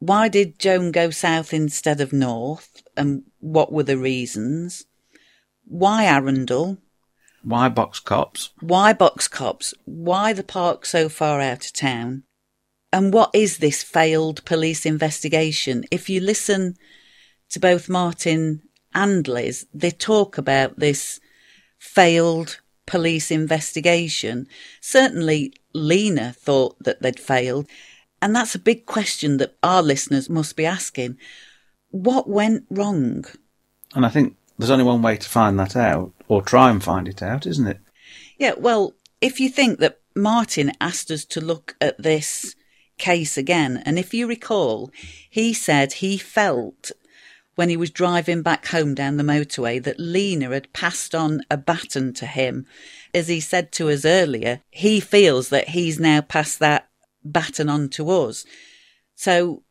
[0.00, 4.86] Why did Joan go south instead of north, and what were the reasons?
[5.70, 6.78] Why Arundel?
[7.44, 8.50] Why box copse?
[8.58, 9.72] Why box copse?
[9.84, 12.24] Why the park so far out of town?
[12.92, 15.84] And what is this failed police investigation?
[15.92, 16.76] If you listen
[17.50, 21.20] to both Martin and Liz, they talk about this
[21.78, 24.48] failed police investigation.
[24.80, 27.68] Certainly, Lena thought that they'd failed.
[28.20, 31.16] And that's a big question that our listeners must be asking.
[31.90, 33.24] What went wrong?
[33.94, 37.08] And I think there's only one way to find that out, or try and find
[37.08, 37.80] it out, isn't it?
[38.38, 42.54] Yeah, well, if you think that Martin asked us to look at this
[42.98, 44.90] case again, and if you recall,
[45.28, 46.92] he said he felt
[47.54, 51.56] when he was driving back home down the motorway that Lena had passed on a
[51.56, 52.66] baton to him.
[53.12, 56.88] As he said to us earlier, he feels that he's now passed that
[57.22, 58.46] baton on to us.
[59.14, 59.62] So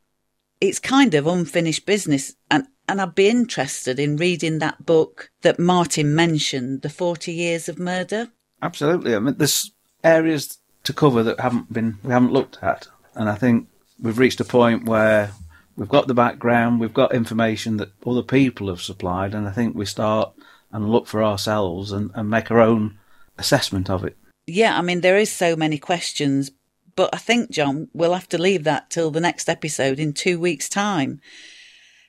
[0.62, 2.36] it's kind of unfinished business.
[2.52, 7.70] And, and I'd be interested in reading that book that Martin mentioned, The 40 Years
[7.70, 8.30] of Murder.
[8.62, 9.16] Absolutely.
[9.16, 9.72] I mean, there's
[10.04, 12.88] areas to cover that haven't been, we haven't looked at.
[13.16, 13.68] And I think
[14.02, 15.32] we've reached a point where
[15.76, 19.76] we've got the background, we've got information that other people have supplied, and I think
[19.76, 20.34] we start
[20.72, 22.98] and look for ourselves and, and make our own
[23.38, 24.18] assessment of it.
[24.48, 26.52] Yeah, I mean, there is so many questions,
[26.96, 30.40] but I think, John, we'll have to leave that till the next episode in two
[30.40, 31.22] weeks' time.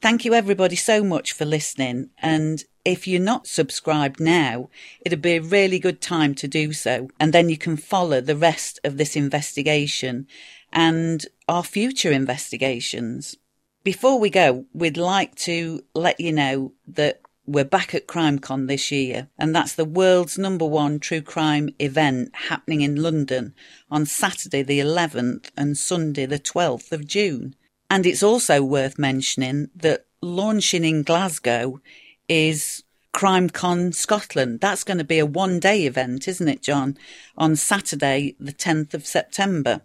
[0.01, 2.09] Thank you, everybody, so much for listening.
[2.23, 4.71] And if you're not subscribed now,
[5.05, 7.11] it'd be a really good time to do so.
[7.21, 10.27] And then you can follow the rest of this investigation
[10.73, 13.37] and our future investigations.
[13.85, 18.91] Before we go, we'd like to let you know that we're back at CrimeCon this
[18.91, 23.55] year, and that's the world's number one true crime event happening in London
[23.91, 27.55] on Saturday the 11th and Sunday the 12th of June.
[27.91, 31.81] And it's also worth mentioning that launching in Glasgow
[32.29, 34.61] is CrimeCon Scotland.
[34.61, 36.97] That's going to be a one day event, isn't it, John?
[37.37, 39.83] On Saturday, the 10th of September.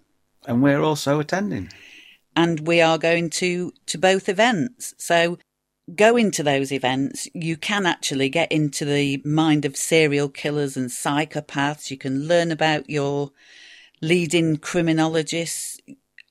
[0.47, 1.69] And we're also attending
[2.35, 4.93] and we are going to to both events.
[4.97, 5.37] So
[5.95, 10.89] going to those events, you can actually get into the mind of serial killers and
[10.89, 11.91] psychopaths.
[11.91, 13.31] You can learn about your
[14.01, 15.79] leading criminologists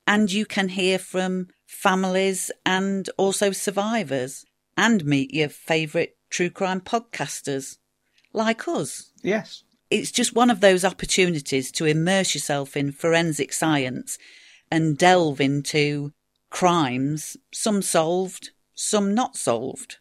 [0.05, 4.45] and you can hear from families and also survivors
[4.77, 7.77] and meet your favourite true crime podcasters
[8.33, 9.11] like us.
[9.21, 9.63] Yes.
[9.89, 14.17] It's just one of those opportunities to immerse yourself in forensic science
[14.71, 16.11] and delve into
[16.49, 19.97] crimes, some solved, some not solved.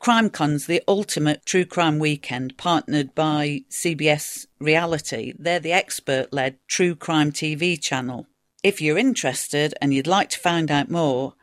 [0.00, 5.32] CrimeCon's the ultimate true crime weekend partnered by CBS Reality.
[5.38, 8.26] They're the expert led true crime TV channel.
[8.64, 11.34] If you're interested and you'd like to find out more,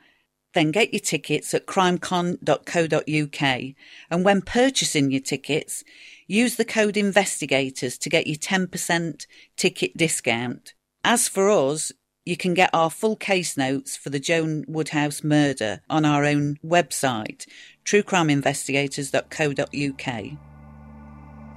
[0.55, 3.75] then get your tickets at crimecon.co.uk
[4.09, 5.83] and when purchasing your tickets,
[6.25, 10.73] use the code investigators to get your 10% ticket discount.
[11.03, 11.91] As for us,
[12.25, 16.57] you can get our full case notes for the Joan Woodhouse murder on our own
[16.65, 17.45] website,
[17.85, 20.37] truecrimeinvestigators.co.uk.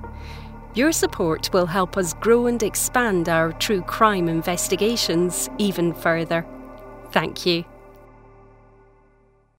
[0.74, 6.46] Your support will help us grow and expand our true crime investigations even further.
[7.10, 7.64] Thank you.